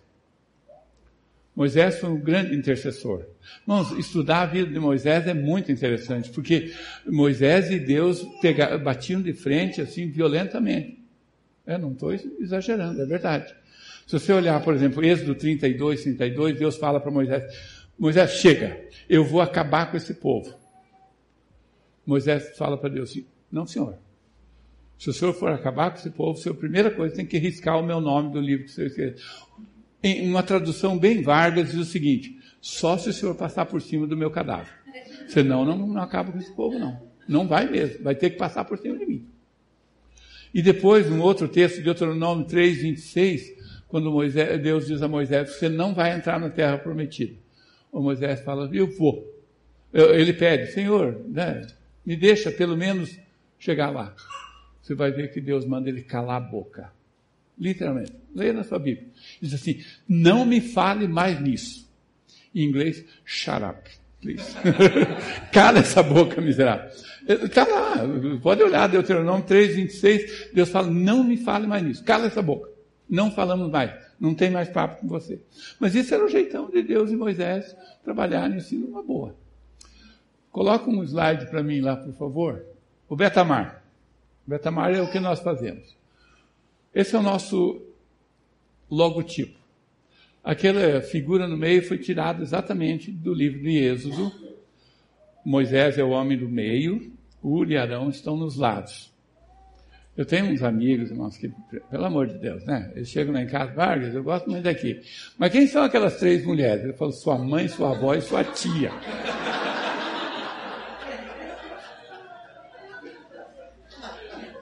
Moisés 1.54 2.00
foi 2.00 2.12
um 2.12 2.22
grande 2.22 2.56
intercessor. 2.56 3.26
Irmãos, 3.64 3.92
estudar 3.98 4.44
a 4.44 4.46
vida 4.46 4.72
de 4.72 4.80
Moisés 4.80 5.26
é 5.28 5.34
muito 5.34 5.72
interessante, 5.72 6.30
porque 6.30 6.72
Moisés 7.06 7.72
e 7.72 7.80
Deus 7.80 8.24
batiam 8.84 9.22
de 9.22 9.34
frente 9.34 9.82
assim 9.82 10.08
violentamente. 10.08 11.04
Eu 11.66 11.80
não 11.80 11.92
estou 11.92 12.14
exagerando, 12.14 13.02
é 13.02 13.06
verdade. 13.06 13.54
Se 14.08 14.18
você 14.18 14.32
olhar, 14.32 14.64
por 14.64 14.74
exemplo, 14.74 15.04
Êxodo 15.04 15.36
32, 15.36 16.02
32, 16.02 16.58
Deus 16.58 16.78
fala 16.78 16.98
para 17.00 17.12
Moisés: 17.12 17.44
Moisés, 18.00 18.32
chega, 18.32 18.80
eu 19.10 19.24
vou 19.24 19.42
acabar 19.42 19.92
com 19.92 19.98
esse 19.98 20.14
povo. 20.14 20.56
Moisés 22.06 22.58
fala 22.58 22.78
para 22.78 22.90
Deus 22.90 23.12
assim: 23.12 23.26
Não, 23.52 23.68
senhor. 23.68 23.98
Se 24.98 25.10
o 25.10 25.14
senhor 25.14 25.34
for 25.34 25.52
acabar 25.52 25.92
com 25.92 25.98
esse 25.98 26.10
povo, 26.10 26.50
a 26.50 26.54
primeira 26.54 26.90
coisa 26.90 27.16
tem 27.16 27.26
que 27.26 27.38
riscar 27.38 27.78
o 27.78 27.86
meu 27.86 28.00
nome 28.00 28.32
do 28.32 28.40
livro 28.40 28.66
que 28.66 28.72
o 28.72 28.74
senhor 28.74 28.88
escreveu. 28.88 29.20
Em 30.02 30.28
uma 30.30 30.42
tradução 30.42 30.98
bem 30.98 31.22
Vargas 31.22 31.72
diz 31.72 31.80
o 31.80 31.86
seguinte: 31.86 32.40
só 32.62 32.98
se 32.98 33.10
o 33.10 33.14
senhor 33.14 33.36
passar 33.36 33.66
por 33.66 33.82
cima 33.82 34.08
do 34.08 34.16
meu 34.16 34.32
cadáver. 34.32 34.72
Senão 35.28 35.66
não, 35.66 35.78
não 35.78 36.02
acaba 36.02 36.32
com 36.32 36.40
esse 36.40 36.54
povo, 36.54 36.80
não. 36.80 37.06
Não 37.28 37.46
vai 37.46 37.70
mesmo, 37.70 38.04
vai 38.04 38.16
ter 38.16 38.30
que 38.30 38.38
passar 38.38 38.64
por 38.64 38.78
cima 38.78 38.98
de 38.98 39.06
mim. 39.06 39.28
E 40.54 40.62
depois, 40.62 41.10
num 41.10 41.22
outro 41.22 41.48
texto, 41.50 41.76
de 41.76 41.84
Deuteronômio 41.84 42.46
3, 42.46 42.78
26, 42.78 43.54
quando 43.88 44.12
Moisés, 44.12 44.62
Deus 44.62 44.88
diz 44.88 45.02
a 45.02 45.08
Moisés, 45.08 45.52
você 45.52 45.70
não 45.70 45.94
vai 45.94 46.14
entrar 46.14 46.40
na 46.40 46.50
terra 46.50 46.78
prometida. 46.78 47.36
O 47.92 48.02
Moisés 48.02 48.42
fala, 48.42 48.70
eu 48.74 48.88
vou. 48.98 49.34
Ele 49.94 50.34
pede, 50.34 50.72
Senhor, 50.72 51.22
né, 51.28 51.66
me 52.06 52.16
deixa 52.16 52.52
pelo 52.52 52.76
menos 52.76 53.18
chegar 53.58 53.90
lá. 53.90 54.14
Você 54.82 54.94
vai 54.94 55.12
ver 55.12 55.34
que 55.34 55.42
Deus 55.42 55.66
manda 55.66 55.90
ele 55.90 56.02
calar 56.02 56.38
a 56.38 56.40
boca. 56.40 56.92
Literalmente. 57.60 58.14
Leia 58.34 58.54
na 58.54 58.64
sua 58.64 58.78
Bíblia. 58.78 59.08
Diz 59.42 59.54
assim: 59.54 59.84
não 60.08 60.46
me 60.46 60.62
fale 60.62 61.08
mais 61.08 61.42
nisso. 61.42 61.88
Em 62.54 62.64
inglês, 62.64 63.04
shut 63.26 63.64
up, 63.64 63.90
please. 64.22 64.56
Cala 65.52 65.80
essa 65.80 66.04
boca 66.04 66.40
miserável. 66.40 66.90
Está 67.28 67.66
lá, 67.68 67.98
pode 68.42 68.64
olhar, 68.64 68.88
Deuteronômio 68.88 69.46
3, 69.46 69.76
26. 69.76 70.50
Deus 70.54 70.70
fala: 70.70 70.90
não 70.90 71.24
me 71.24 71.38
fale 71.38 71.68
mais 71.68 71.84
nisso. 71.84 72.04
Cala 72.04 72.28
essa 72.28 72.42
boca. 72.42 72.77
Não 73.10 73.32
falamos 73.32 73.70
mais. 73.70 73.94
Não 74.20 74.34
tem 74.34 74.50
mais 74.50 74.70
papo 74.70 75.02
com 75.02 75.08
você. 75.08 75.42
Mas 75.80 75.96
isso 75.96 76.14
era 76.14 76.26
o 76.26 76.30
jeitão 76.30 76.70
de 76.70 76.82
Deus 76.82 77.12
e 77.12 77.16
Moisés 77.16 77.76
trabalharem 78.04 78.58
assim 78.58 78.78
numa 78.78 79.04
boa. 79.04 79.36
Coloca 80.52 80.90
um 80.90 81.04
slide 81.04 81.46
para 81.48 81.62
mim 81.62 81.82
lá, 81.82 81.96
por 81.96 82.14
favor. 82.14 82.66
O 83.08 83.16
Betamar. 83.16 83.84
O 84.46 84.50
Betamar 84.50 84.94
é 84.94 85.02
o 85.02 85.12
que 85.12 85.20
nós 85.20 85.40
fazemos. 85.40 85.96
Esse 86.94 87.16
é 87.16 87.20
o 87.20 87.22
nosso 87.22 87.82
logotipo. 88.90 89.58
Aquela 90.44 91.02
figura 91.02 91.48
no 91.48 91.58
meio 91.58 91.86
foi 91.86 91.98
tirada 91.98 92.42
exatamente 92.42 93.12
do 93.12 93.34
livro 93.34 93.62
de 93.62 93.78
Êxodo. 93.78 94.32
Moisés 95.46 95.98
é 95.98 96.04
o 96.04 96.10
homem 96.10 96.38
do 96.38 96.50
meio, 96.50 97.12
Uri 97.44 97.74
e 97.74 97.78
Arão 97.78 98.10
estão 98.10 98.36
nos 98.36 98.56
lados. 98.56 99.14
Eu 100.18 100.26
tenho 100.26 100.48
uns 100.48 100.64
amigos, 100.64 101.12
irmãos, 101.12 101.38
que, 101.38 101.54
pelo 101.92 102.06
amor 102.06 102.26
de 102.26 102.40
Deus, 102.40 102.66
né? 102.66 102.92
Eles 102.96 103.08
chegam 103.08 103.34
lá 103.36 103.42
em 103.44 103.48
casa, 103.48 103.72
Vargas, 103.74 104.16
eu 104.16 104.24
gosto 104.24 104.50
muito 104.50 104.64
daqui. 104.64 105.00
Mas 105.38 105.52
quem 105.52 105.68
são 105.68 105.84
aquelas 105.84 106.18
três 106.18 106.44
mulheres? 106.44 106.86
Eu 106.86 106.94
falo, 106.96 107.12
sua 107.12 107.38
mãe, 107.38 107.68
sua 107.68 107.92
avó 107.92 108.16
e 108.16 108.22
sua 108.22 108.44
tia. 108.44 108.92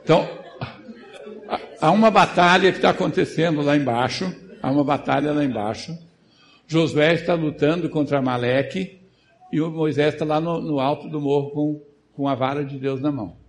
Então, 0.03 0.27
há 1.79 1.89
uma 1.89 2.11
batalha 2.11 2.69
que 2.71 2.77
está 2.77 2.89
acontecendo 2.89 3.61
lá 3.61 3.77
embaixo. 3.77 4.31
Há 4.61 4.69
uma 4.69 4.83
batalha 4.83 5.31
lá 5.31 5.43
embaixo. 5.43 5.97
Josué 6.67 7.13
está 7.13 7.33
lutando 7.33 7.89
contra 7.89 8.19
Amaleque 8.19 9.01
e 9.51 9.61
o 9.61 9.71
Moisés 9.71 10.13
está 10.13 10.25
lá 10.25 10.41
no, 10.41 10.59
no, 10.61 10.79
alto 10.81 11.07
do 11.07 11.21
morro 11.21 11.51
com, 11.51 11.81
com 12.13 12.27
a 12.27 12.35
vara 12.35 12.65
de 12.65 12.77
Deus 12.77 12.99
na 12.99 13.11
mão. 13.11 13.44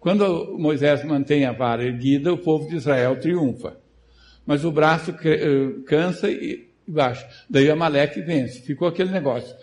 Quando 0.00 0.56
Moisés 0.58 1.04
mantém 1.04 1.44
a 1.44 1.52
vara 1.52 1.84
erguida, 1.84 2.32
o 2.32 2.38
povo 2.38 2.68
de 2.68 2.76
Israel 2.76 3.18
triunfa. 3.18 3.76
Mas 4.46 4.64
o 4.64 4.70
braço 4.70 5.14
eh, 5.24 5.82
cansa 5.86 6.30
e 6.30 6.68
baixa. 6.86 7.28
Daí 7.50 7.70
Amaleque 7.70 8.22
vence. 8.22 8.62
Ficou 8.62 8.88
aquele 8.88 9.10
negócio. 9.10 9.54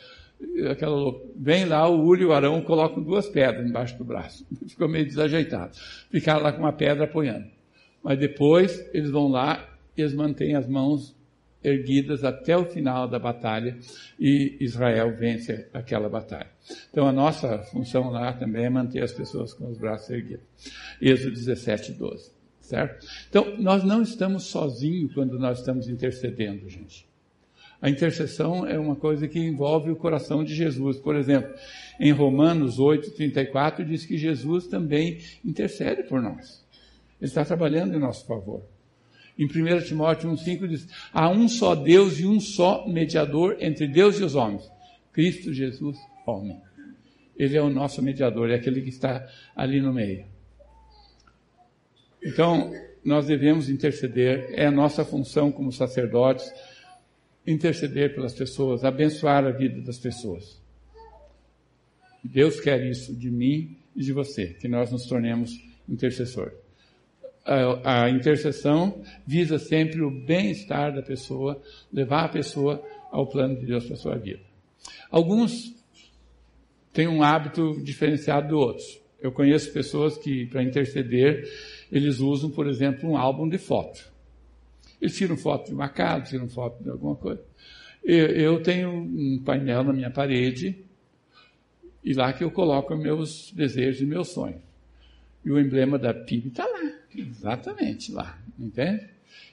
Aquela, 0.70 1.14
vem 1.36 1.66
lá 1.66 1.88
o 1.88 2.06
Uri 2.06 2.24
e 2.24 2.26
o 2.26 2.34
Arão 2.34 2.62
colocam 2.62 3.02
duas 3.02 3.28
pedras 3.28 3.66
embaixo 3.66 3.98
do 3.98 4.04
braço. 4.04 4.46
Ficou 4.68 4.88
meio 4.88 5.06
desajeitado. 5.06 5.76
Ficaram 6.12 6.44
lá 6.44 6.52
com 6.52 6.60
uma 6.60 6.74
pedra 6.74 7.06
apoiando. 7.06 7.48
Mas 8.04 8.20
depois 8.20 8.86
eles 8.94 9.10
vão 9.10 9.30
lá 9.30 9.68
e 9.98 10.02
eles 10.02 10.14
mantêm 10.14 10.56
as 10.56 10.68
mãos 10.68 11.15
erguidas 11.66 12.24
até 12.24 12.56
o 12.56 12.66
final 12.66 13.08
da 13.08 13.20
batalha 13.20 13.78
e 14.20 14.58
Israel 14.60 15.16
vence 15.16 15.68
aquela 15.74 16.08
batalha. 16.08 16.50
Então 16.90 17.08
a 17.08 17.12
nossa 17.12 17.60
função 17.64 18.10
lá 18.10 18.34
também 18.34 18.66
é 18.66 18.70
manter 18.70 19.04
as 19.04 19.12
pessoas 19.12 19.54
com 19.54 19.70
os 19.70 19.78
braços 19.78 20.10
erguidos. 20.10 20.46
Êxodo 21.02 21.34
17, 21.34 21.94
12. 21.94 22.36
Certo? 22.62 23.06
Então, 23.30 23.58
nós 23.60 23.84
não 23.84 24.02
estamos 24.02 24.46
sozinhos 24.46 25.14
quando 25.14 25.38
nós 25.38 25.60
estamos 25.60 25.88
intercedendo, 25.88 26.68
gente. 26.68 27.08
A 27.80 27.88
intercessão 27.88 28.66
é 28.66 28.80
uma 28.80 28.96
coisa 28.96 29.28
que 29.28 29.38
envolve 29.38 29.92
o 29.92 29.96
coração 29.96 30.44
de 30.44 30.56
Jesus. 30.56 30.98
Por 30.98 31.16
exemplo, 31.16 31.54
em 32.00 32.12
Romanos 32.12 32.80
8, 32.80 33.12
34, 33.12 33.86
diz 33.86 34.04
que 34.04 34.18
Jesus 34.18 34.66
também 34.66 35.20
intercede 35.44 36.02
por 36.04 36.20
nós. 36.20 36.66
Ele 37.22 37.30
está 37.30 37.46
trabalhando 37.46 37.96
em 37.96 38.00
nosso 38.00 38.26
favor. 38.26 38.64
Em 39.38 39.46
1 39.46 39.82
Timóteo 39.86 40.30
1,5 40.32 40.68
diz: 40.68 40.88
há 41.12 41.30
um 41.30 41.48
só 41.48 41.76
Deus 41.76 42.20
e 42.20 42.26
um 42.26 42.40
só 42.40 42.88
mediador 42.88 43.58
entre 43.60 43.88
Deus 43.88 44.20
e 44.20 44.24
os 44.24 44.34
homens, 44.34 44.70
Cristo 45.12 45.54
Jesus, 45.54 45.98
homem. 46.26 46.60
Ele 47.38 47.58
é 47.58 47.62
o 47.62 47.70
nosso 47.70 48.02
mediador, 48.02 48.50
é 48.50 48.56
aquele 48.56 48.82
que 48.82 48.90
está 48.90 49.28
ali 49.54 49.82
no 49.82 49.94
meio. 49.94 50.26
Então, 52.24 52.72
nós 53.04 53.28
devemos 53.28 53.70
interceder, 53.70 54.48
é 54.54 54.66
a 54.66 54.72
nossa 54.72 55.04
função 55.04 55.52
como 55.52 55.72
sacerdotes, 55.72 56.50
interceder 57.46 58.16
pelas 58.16 58.34
pessoas, 58.34 58.86
abençoar 58.86 59.46
a 59.46 59.52
vida 59.52 59.82
das 59.82 60.00
pessoas. 60.00 60.64
Deus 62.24 62.60
quer 62.60 62.84
isso 62.86 63.14
de 63.14 63.30
mim 63.30 63.78
e 63.96 64.02
de 64.02 64.14
você, 64.14 64.48
que 64.48 64.68
nós 64.68 64.92
nos 64.92 65.06
tornemos 65.06 65.52
intercessores 65.88 66.65
a, 67.46 68.06
a 68.06 68.10
intercessão 68.10 69.02
visa 69.26 69.60
sempre 69.60 70.02
o 70.02 70.10
bem-estar 70.10 70.94
da 70.94 71.02
pessoa, 71.02 71.62
levar 71.94 72.26
a 72.26 72.30
pessoa 72.30 72.84
ao 73.12 73.28
plano 73.28 73.56
de 73.58 73.66
Deus 73.66 73.86
para 73.86 73.94
a 73.94 73.98
sua 73.98 74.18
vida. 74.18 74.42
Alguns 75.12 75.76
têm 76.92 77.08
um 77.08 77.22
hábito 77.22 77.82
diferenciado 77.84 78.50
do 78.50 78.58
outros. 78.58 79.00
Eu 79.22 79.32
conheço 79.32 79.72
pessoas 79.72 80.18
que, 80.18 80.46
para 80.48 80.64
interceder, 80.64 81.48
eles 81.92 82.20
usam, 82.20 82.50
por 82.50 82.68
exemplo, 82.68 83.10
um 83.10 83.18
álbum 83.18 83.48
de 83.48 83.58
foto. 83.58 84.12
Eles 85.02 85.16
tiram 85.16 85.38
foto 85.38 85.68
de 85.68 85.74
uma 85.74 85.90
casa, 85.90 86.26
tiram 86.26 86.48
foto 86.48 86.84
de 86.84 86.90
alguma 86.90 87.16
coisa. 87.16 87.44
Eu, 88.04 88.28
eu 88.28 88.62
tenho 88.62 88.92
um 88.92 89.42
painel 89.44 89.84
na 89.84 89.94
minha 89.94 90.12
parede, 90.12 90.86
e 92.04 92.14
lá 92.14 92.32
que 92.34 92.44
eu 92.44 92.52
coloco 92.52 92.96
meus 92.96 93.52
desejos 93.52 94.02
e 94.02 94.06
meus 94.06 94.30
sonhos. 94.30 94.62
E 95.44 95.52
o 95.52 95.60
emblema 95.60 95.98
da 95.98 96.14
PIB 96.14 96.50
está 96.50 96.66
lá, 96.66 96.94
exatamente 97.22 98.12
lá, 98.12 98.38
entende? 98.58 99.08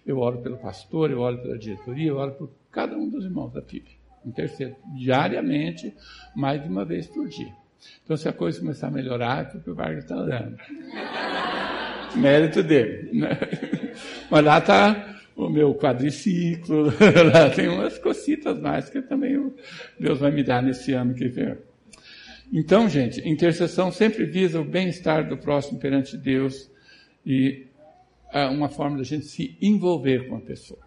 Eu 0.06 0.18
oro 0.18 0.38
pelo 0.38 0.56
pastor, 0.56 1.10
eu 1.10 1.20
oro 1.20 1.38
pela 1.38 1.58
diretoria, 1.58 2.08
eu 2.08 2.16
oro 2.16 2.32
por 2.32 2.50
cada 2.70 2.96
um 2.96 3.08
dos 3.08 3.24
irmãos 3.24 3.52
da 3.52 3.62
PIB. 3.62 3.86
Intercedo 4.24 4.76
diariamente, 4.96 5.94
mais 6.34 6.62
de 6.62 6.68
uma 6.68 6.84
vez 6.84 7.06
por 7.06 7.28
dia. 7.28 7.52
Então, 8.04 8.16
se 8.16 8.28
a 8.28 8.32
coisa 8.32 8.60
começar 8.60 8.88
a 8.88 8.90
melhorar, 8.90 9.42
é 9.42 9.44
porque 9.44 9.70
o 9.70 9.74
Vargas 9.74 10.04
está 10.04 10.16
orando. 10.16 10.56
Mérito 12.16 12.62
dele. 12.62 13.10
Né? 13.18 13.38
Mas 14.30 14.44
lá 14.44 14.58
está 14.58 15.12
o 15.34 15.48
meu 15.48 15.74
quadriciclo, 15.74 16.92
lá 17.32 17.50
tem 17.50 17.68
umas 17.68 17.98
cocitas 17.98 18.58
mais 18.60 18.90
que 18.90 19.00
também 19.02 19.52
Deus 19.98 20.18
vai 20.18 20.30
me 20.30 20.42
dar 20.42 20.62
nesse 20.62 20.92
ano 20.92 21.14
que 21.14 21.26
vem. 21.26 21.56
Então, 22.52 22.88
gente, 22.88 23.26
intercessão 23.26 23.90
sempre 23.90 24.26
visa 24.26 24.60
o 24.60 24.64
bem-estar 24.64 25.26
do 25.26 25.38
próximo 25.38 25.78
perante 25.78 26.16
Deus 26.16 26.70
e 27.24 27.66
é 28.32 28.46
uma 28.46 28.68
forma 28.68 28.96
da 28.96 29.04
gente 29.04 29.26
se 29.26 29.56
envolver 29.60 30.28
com 30.28 30.36
a 30.36 30.40
pessoa. 30.40 30.80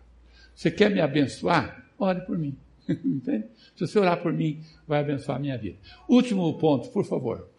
Você 0.53 0.71
quer 0.71 0.89
me 0.89 0.99
abençoar? 0.99 1.85
Ore 1.97 2.21
por 2.21 2.37
mim. 2.37 2.55
Entende? 2.89 3.45
Se 3.75 3.85
você 3.87 3.99
orar 3.99 4.21
por 4.21 4.31
mim, 4.31 4.61
vai 4.87 5.01
abençoar 5.01 5.37
a 5.37 5.41
minha 5.41 5.57
vida. 5.57 5.77
Último 6.07 6.53
ponto, 6.57 6.89
por 6.89 7.05
favor. 7.05 7.49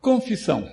Confissão. 0.00 0.68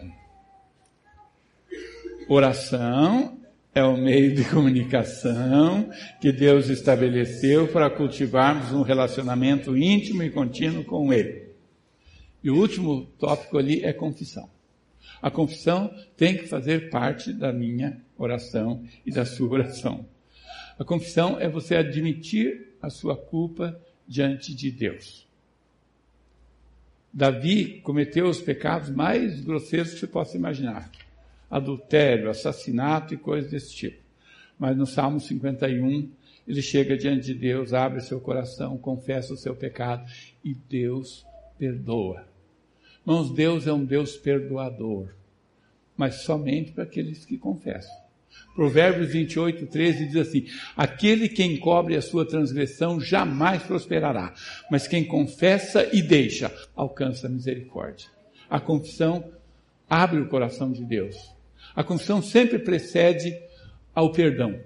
Oração 2.27 3.39
é 3.73 3.83
o 3.83 3.95
meio 3.95 4.35
de 4.35 4.43
comunicação 4.49 5.89
que 6.19 6.31
Deus 6.31 6.67
estabeleceu 6.69 7.67
para 7.67 7.89
cultivarmos 7.89 8.71
um 8.71 8.81
relacionamento 8.81 9.77
íntimo 9.77 10.23
e 10.23 10.29
contínuo 10.29 10.83
com 10.83 11.13
Ele. 11.13 11.49
E 12.43 12.49
o 12.49 12.55
último 12.55 13.05
tópico 13.19 13.57
ali 13.57 13.83
é 13.83 13.93
confissão. 13.93 14.49
A 15.21 15.29
confissão 15.29 15.93
tem 16.15 16.37
que 16.37 16.47
fazer 16.47 16.89
parte 16.89 17.33
da 17.33 17.51
minha 17.51 18.01
oração 18.17 18.83
e 19.05 19.11
da 19.11 19.25
sua 19.25 19.49
oração. 19.49 20.05
A 20.77 20.83
confissão 20.83 21.39
é 21.39 21.49
você 21.49 21.75
admitir 21.75 22.75
a 22.81 22.89
sua 22.89 23.15
culpa 23.15 23.79
diante 24.07 24.55
de 24.55 24.71
Deus. 24.71 25.27
Davi 27.11 27.81
cometeu 27.81 28.27
os 28.27 28.39
pecados 28.39 28.89
mais 28.89 29.41
grosseiros 29.41 29.93
que 29.93 29.99
você 29.99 30.07
possa 30.07 30.37
imaginar 30.37 30.89
adultério, 31.49 32.29
assassinato 32.29 33.13
e 33.13 33.17
coisas 33.17 33.49
desse 33.49 33.73
tipo. 33.73 33.97
Mas 34.57 34.77
no 34.77 34.85
Salmo 34.85 35.19
51, 35.19 36.09
ele 36.47 36.61
chega 36.61 36.97
diante 36.97 37.25
de 37.25 37.33
Deus, 37.33 37.73
abre 37.73 38.01
seu 38.01 38.19
coração, 38.19 38.77
confessa 38.77 39.33
o 39.33 39.37
seu 39.37 39.55
pecado 39.55 40.09
e 40.43 40.53
Deus 40.53 41.25
perdoa. 41.57 42.25
Irmãos, 43.05 43.31
Deus 43.31 43.67
é 43.67 43.73
um 43.73 43.83
Deus 43.83 44.17
perdoador, 44.17 45.09
mas 45.97 46.21
somente 46.21 46.71
para 46.71 46.83
aqueles 46.83 47.25
que 47.25 47.37
confessam. 47.37 47.93
Provérbios 48.55 49.11
28, 49.11 49.67
13 49.67 50.05
diz 50.07 50.15
assim: 50.15 50.45
Aquele 50.75 51.29
que 51.29 51.43
encobre 51.43 51.95
a 51.95 52.01
sua 52.01 52.25
transgressão 52.25 52.99
jamais 52.99 53.63
prosperará, 53.63 54.33
mas 54.69 54.87
quem 54.87 55.05
confessa 55.05 55.87
e 55.93 56.01
deixa 56.01 56.53
alcança 56.75 57.27
a 57.27 57.29
misericórdia. 57.29 58.09
A 58.49 58.59
confissão 58.59 59.31
abre 59.89 60.19
o 60.19 60.27
coração 60.27 60.71
de 60.71 60.83
Deus. 60.83 61.15
A 61.75 61.83
confissão 61.83 62.21
sempre 62.21 62.59
precede 62.59 63.35
ao 63.93 64.11
perdão. 64.11 64.59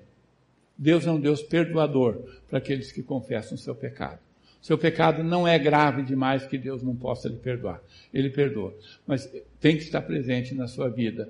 Deus 0.78 1.06
é 1.06 1.12
um 1.12 1.20
Deus 1.20 1.42
perdoador 1.42 2.24
para 2.50 2.58
aqueles 2.58 2.92
que 2.92 3.04
confessam 3.04 3.56
o 3.56 3.60
seu 3.60 3.76
pecado. 3.76 4.20
Seu 4.64 4.78
pecado 4.78 5.22
não 5.26 5.46
é 5.46 5.60
grave 5.60 6.04
demais 6.04 6.48
que 6.48 6.58
Deus 6.58 6.82
não 6.82 6.96
possa 6.96 7.28
lhe 7.28 7.36
perdoar. 7.36 7.82
Ele 8.14 8.30
perdoa. 8.30 8.74
Mas 9.06 9.30
tem 9.60 9.76
que 9.76 9.84
estar 9.84 10.02
presente 10.02 10.56
na 10.56 10.70
sua 10.70 10.88
vida. 10.88 11.30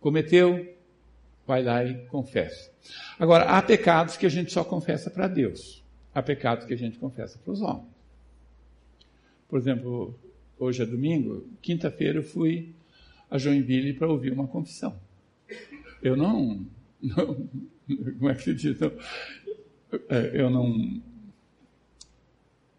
Cometeu, 0.00 0.74
vai 1.46 1.62
lá 1.62 1.84
e 1.84 1.94
confessa. 2.06 2.72
Agora, 3.16 3.44
há 3.44 3.62
pecados 3.62 4.16
que 4.16 4.26
a 4.26 4.28
gente 4.28 4.52
só 4.52 4.64
confessa 4.64 5.08
para 5.08 5.28
Deus. 5.28 5.84
Há 6.12 6.20
pecados 6.20 6.66
que 6.66 6.74
a 6.74 6.76
gente 6.76 6.98
confessa 6.98 7.38
para 7.38 7.52
os 7.52 7.62
homens. 7.62 7.86
Por 9.48 9.60
exemplo, 9.60 10.18
hoje 10.58 10.82
é 10.82 10.86
domingo, 10.86 11.46
quinta-feira 11.62 12.18
eu 12.18 12.24
fui 12.24 12.74
a 13.30 13.38
Joinville 13.38 13.92
para 13.92 14.08
ouvir 14.08 14.32
uma 14.32 14.48
confissão. 14.48 14.98
Eu 16.02 16.16
não, 16.16 16.66
não 17.00 17.48
como 18.18 18.30
é 18.30 18.34
que 18.34 18.42
se 18.42 18.52
diz? 18.52 18.82
É, 18.82 20.32
eu 20.34 20.50
não 20.50 21.00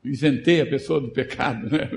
isentei 0.05 0.61
a 0.61 0.65
pessoa 0.65 1.01
do 1.01 1.09
pecado, 1.09 1.69
né? 1.69 1.89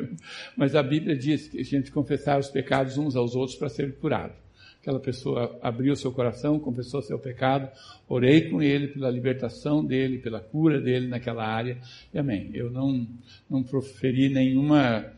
Mas 0.57 0.75
a 0.75 0.83
Bíblia 0.83 1.17
diz 1.17 1.49
que 1.49 1.61
a 1.61 1.65
gente 1.65 1.91
confessar 1.91 2.39
os 2.39 2.49
pecados 2.49 2.99
uns 2.99 3.17
aos 3.17 3.35
outros 3.35 3.57
para 3.57 3.69
ser 3.69 3.95
curado. 3.97 4.35
Aquela 4.81 5.01
pessoa 5.01 5.59
abriu 5.61 5.95
seu 5.97 6.13
coração, 6.13 6.59
confessou 6.59 7.03
seu 7.03 7.19
pecado, 7.19 7.69
orei 8.09 8.49
com 8.49 8.63
ele 8.63 8.89
pela 8.89 9.11
libertação 9.11 9.85
dele, 9.85 10.19
pela 10.19 10.41
cura 10.41 10.81
dele 10.81 11.09
naquela 11.09 11.45
área, 11.45 11.79
e 12.15 12.19
amém. 12.19 12.51
Eu 12.55 12.71
não, 12.71 13.07
não 13.51 13.63
proferi 13.63 14.29
nenhuma 14.29 15.13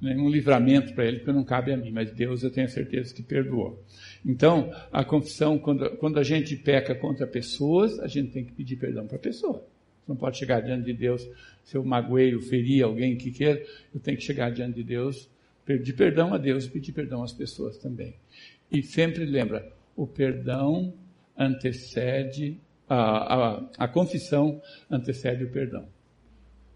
nenhum 0.00 0.28
livramento 0.28 0.92
para 0.94 1.06
ele, 1.06 1.18
porque 1.18 1.32
não 1.32 1.44
cabe 1.44 1.72
a 1.72 1.76
mim, 1.76 1.90
mas 1.90 2.10
Deus 2.12 2.42
eu 2.42 2.50
tenho 2.50 2.68
certeza 2.68 3.14
que 3.14 3.22
perdoou. 3.22 3.82
Então, 4.24 4.70
a 4.92 5.04
confissão, 5.04 5.58
quando, 5.58 5.96
quando 5.96 6.18
a 6.18 6.22
gente 6.22 6.56
peca 6.56 6.94
contra 6.94 7.26
pessoas, 7.26 7.98
a 8.00 8.06
gente 8.06 8.32
tem 8.32 8.44
que 8.44 8.52
pedir 8.52 8.76
perdão 8.76 9.06
para 9.06 9.16
a 9.16 9.20
pessoa. 9.20 9.64
Não 10.06 10.16
pode 10.16 10.36
chegar 10.36 10.60
diante 10.60 10.84
de 10.84 10.92
Deus, 10.92 11.26
se 11.62 11.76
eu 11.76 11.84
magoei 11.84 12.34
ou 12.34 12.40
feri 12.40 12.82
alguém 12.82 13.16
que 13.16 13.30
queira, 13.30 13.64
eu 13.94 14.00
tenho 14.00 14.16
que 14.16 14.22
chegar 14.22 14.50
diante 14.50 14.74
de 14.74 14.84
Deus, 14.84 15.30
pedir 15.64 15.94
perdão 15.94 16.34
a 16.34 16.38
Deus 16.38 16.66
e 16.66 16.70
pedir 16.70 16.92
perdão 16.92 17.22
às 17.22 17.32
pessoas 17.32 17.78
também. 17.78 18.14
E 18.70 18.82
sempre 18.82 19.24
lembra, 19.24 19.72
o 19.96 20.06
perdão 20.06 20.92
antecede, 21.36 22.60
a, 22.88 23.34
a, 23.34 23.70
a 23.78 23.88
confissão 23.88 24.60
antecede 24.90 25.44
o 25.44 25.50
perdão. 25.50 25.88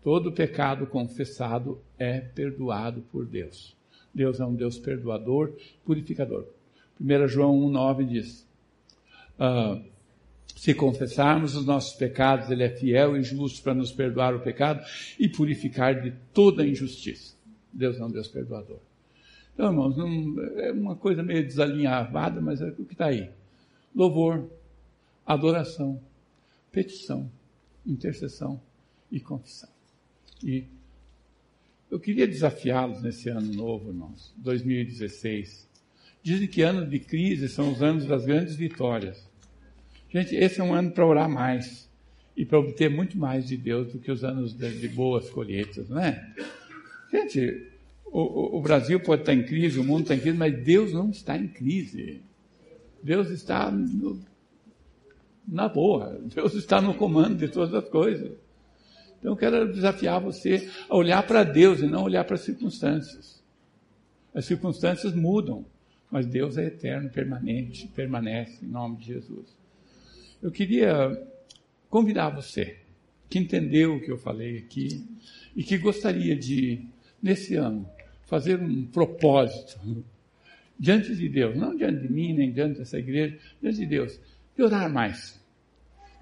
Todo 0.02 0.32
pecado 0.32 0.86
confessado 0.86 1.82
é 1.98 2.20
perdoado 2.20 3.02
por 3.12 3.26
Deus. 3.26 3.76
Deus 4.14 4.40
é 4.40 4.44
um 4.46 4.54
Deus 4.54 4.78
perdoador, 4.78 5.54
purificador. 5.84 6.46
1 7.00 7.28
João 7.28 7.54
1,9 7.70 8.06
diz: 8.06 8.48
uh, 9.38 9.84
Se 10.56 10.74
confessarmos 10.74 11.54
os 11.54 11.64
nossos 11.64 11.94
pecados, 11.94 12.50
Ele 12.50 12.64
é 12.64 12.68
fiel 12.68 13.16
e 13.16 13.22
justo 13.22 13.62
para 13.62 13.74
nos 13.74 13.92
perdoar 13.92 14.34
o 14.34 14.40
pecado 14.40 14.84
e 15.18 15.28
purificar 15.28 16.00
de 16.00 16.12
toda 16.32 16.66
injustiça. 16.66 17.34
Deus 17.72 17.98
é 17.98 18.04
um 18.04 18.10
Deus 18.10 18.28
perdoador. 18.28 18.80
Então, 19.54 19.70
irmãos, 19.70 19.96
não, 19.96 20.40
é 20.58 20.72
uma 20.72 20.96
coisa 20.96 21.22
meio 21.22 21.44
desalinhavada, 21.44 22.40
mas 22.40 22.60
é 22.60 22.68
o 22.68 22.84
que 22.84 22.92
está 22.92 23.06
aí: 23.06 23.30
louvor, 23.94 24.48
adoração, 25.26 26.00
petição, 26.72 27.30
intercessão 27.86 28.60
e 29.10 29.20
confissão. 29.20 29.68
E 30.42 30.64
eu 31.90 31.98
queria 31.98 32.26
desafiá-los 32.26 33.02
nesse 33.02 33.28
ano 33.28 33.52
novo, 33.52 33.90
irmãos, 33.90 34.32
2016. 34.36 35.66
Dizem 36.22 36.46
que 36.46 36.62
anos 36.62 36.88
de 36.88 36.98
crise 36.98 37.48
são 37.48 37.72
os 37.72 37.82
anos 37.82 38.06
das 38.06 38.24
grandes 38.24 38.54
vitórias. 38.56 39.27
Gente, 40.10 40.34
esse 40.34 40.60
é 40.60 40.64
um 40.64 40.72
ano 40.72 40.90
para 40.90 41.06
orar 41.06 41.28
mais 41.28 41.88
e 42.36 42.44
para 42.44 42.58
obter 42.58 42.88
muito 42.88 43.18
mais 43.18 43.46
de 43.46 43.56
Deus 43.56 43.92
do 43.92 43.98
que 43.98 44.10
os 44.10 44.24
anos 44.24 44.54
de, 44.54 44.78
de 44.78 44.88
boas 44.88 45.28
colheitas, 45.28 45.88
não 45.88 46.00
é? 46.00 46.32
Gente, 47.10 47.66
o, 48.06 48.58
o, 48.58 48.62
Brasil 48.62 49.00
pode 49.00 49.22
estar 49.22 49.34
em 49.34 49.42
crise, 49.42 49.78
o 49.78 49.84
mundo 49.84 50.02
está 50.02 50.14
em 50.14 50.20
crise, 50.20 50.36
mas 50.36 50.64
Deus 50.64 50.92
não 50.92 51.10
está 51.10 51.36
em 51.36 51.48
crise. 51.48 52.22
Deus 53.02 53.30
está 53.30 53.70
no, 53.70 54.20
na 55.46 55.68
boa. 55.68 56.20
Deus 56.34 56.54
está 56.54 56.80
no 56.80 56.94
comando 56.94 57.36
de 57.36 57.48
todas 57.48 57.74
as 57.74 57.88
coisas. 57.88 58.32
Então 59.18 59.32
eu 59.32 59.36
quero 59.36 59.72
desafiar 59.72 60.20
você 60.20 60.70
a 60.88 60.96
olhar 60.96 61.26
para 61.26 61.42
Deus 61.42 61.80
e 61.80 61.86
não 61.86 62.04
olhar 62.04 62.24
para 62.24 62.36
as 62.36 62.42
circunstâncias. 62.42 63.42
As 64.34 64.44
circunstâncias 64.44 65.14
mudam, 65.14 65.64
mas 66.10 66.24
Deus 66.24 66.56
é 66.56 66.66
eterno, 66.66 67.10
permanente, 67.10 67.88
permanece 67.88 68.64
em 68.64 68.68
nome 68.68 68.98
de 68.98 69.06
Jesus. 69.06 69.57
Eu 70.40 70.50
queria 70.52 71.20
convidar 71.90 72.30
você 72.30 72.76
que 73.28 73.38
entendeu 73.38 73.96
o 73.96 74.00
que 74.00 74.10
eu 74.10 74.18
falei 74.18 74.58
aqui 74.58 75.04
e 75.54 75.62
que 75.62 75.76
gostaria 75.76 76.36
de, 76.36 76.80
nesse 77.22 77.56
ano, 77.56 77.88
fazer 78.24 78.60
um 78.60 78.86
propósito 78.86 80.04
diante 80.78 81.14
de 81.14 81.28
Deus, 81.28 81.56
não 81.56 81.76
diante 81.76 82.06
de 82.06 82.12
mim, 82.12 82.32
nem 82.32 82.52
diante 82.52 82.78
dessa 82.78 82.98
igreja, 82.98 83.36
diante 83.60 83.78
de 83.78 83.86
Deus, 83.86 84.20
de 84.56 84.62
orar 84.62 84.92
mais, 84.92 85.42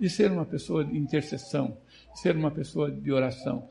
de 0.01 0.09
ser 0.09 0.31
uma 0.31 0.47
pessoa 0.47 0.85
de 0.85 0.97
intercessão, 0.97 1.77
ser 2.15 2.35
uma 2.35 2.51
pessoa 2.51 2.91
de 2.91 3.13
oração. 3.13 3.69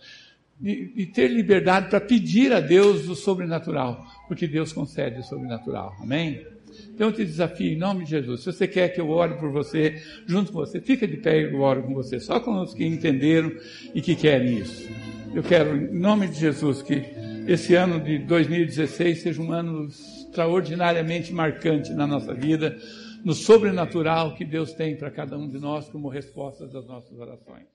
E, 0.62 0.94
e 0.96 1.06
ter 1.06 1.28
liberdade 1.28 1.90
para 1.90 2.00
pedir 2.00 2.54
a 2.54 2.62
Deus 2.62 3.10
o 3.10 3.16
sobrenatural, 3.16 4.06
porque 4.28 4.48
Deus 4.48 4.72
concede 4.72 5.20
o 5.20 5.24
sobrenatural. 5.24 5.94
Amém? 6.00 6.46
Então 6.94 7.08
eu 7.08 7.14
te 7.14 7.26
desafio 7.26 7.74
em 7.74 7.78
nome 7.78 8.04
de 8.04 8.12
Jesus. 8.12 8.42
Se 8.42 8.52
você 8.52 8.68
quer 8.68 8.90
que 8.90 9.02
eu 9.02 9.10
ore 9.10 9.36
por 9.36 9.52
você, 9.52 10.02
junto 10.26 10.52
com 10.52 10.60
você, 10.60 10.80
fica 10.80 11.08
de 11.08 11.18
pé 11.18 11.42
e 11.42 11.54
eu 11.54 11.62
oro 11.62 11.84
com 11.84 11.94
você. 11.94 12.20
Só 12.20 12.40
com 12.40 12.62
os 12.62 12.74
que 12.74 12.86
entenderam 12.86 13.52
e 13.94 14.02
que 14.02 14.16
querem 14.16 14.60
isso. 14.60 14.90
Eu 15.34 15.44
quero, 15.44 15.76
em 15.76 16.00
nome 16.00 16.28
de 16.28 16.40
Jesus, 16.40 16.82
que 16.82 17.04
esse 17.48 17.76
ano 17.76 18.00
de 18.00 18.20
2016 18.20 19.22
seja 19.22 19.42
um 19.42 19.52
ano 19.52 19.88
extraordinariamente 19.88 21.34
marcante 21.34 21.94
na 21.94 22.08
nossa 22.08 22.34
vida, 22.34 22.78
no 23.24 23.34
sobrenatural 23.34 24.36
que 24.36 24.46
Deus 24.46 24.74
tem 24.74 24.96
para 24.96 25.12
cada 25.12 25.38
um 25.38 25.50
de 25.50 25.60
nós 25.60 25.90
como 25.90 26.08
resposta 26.08 26.66
das 26.68 26.86
nossas 26.88 27.18
orações. 27.20 27.75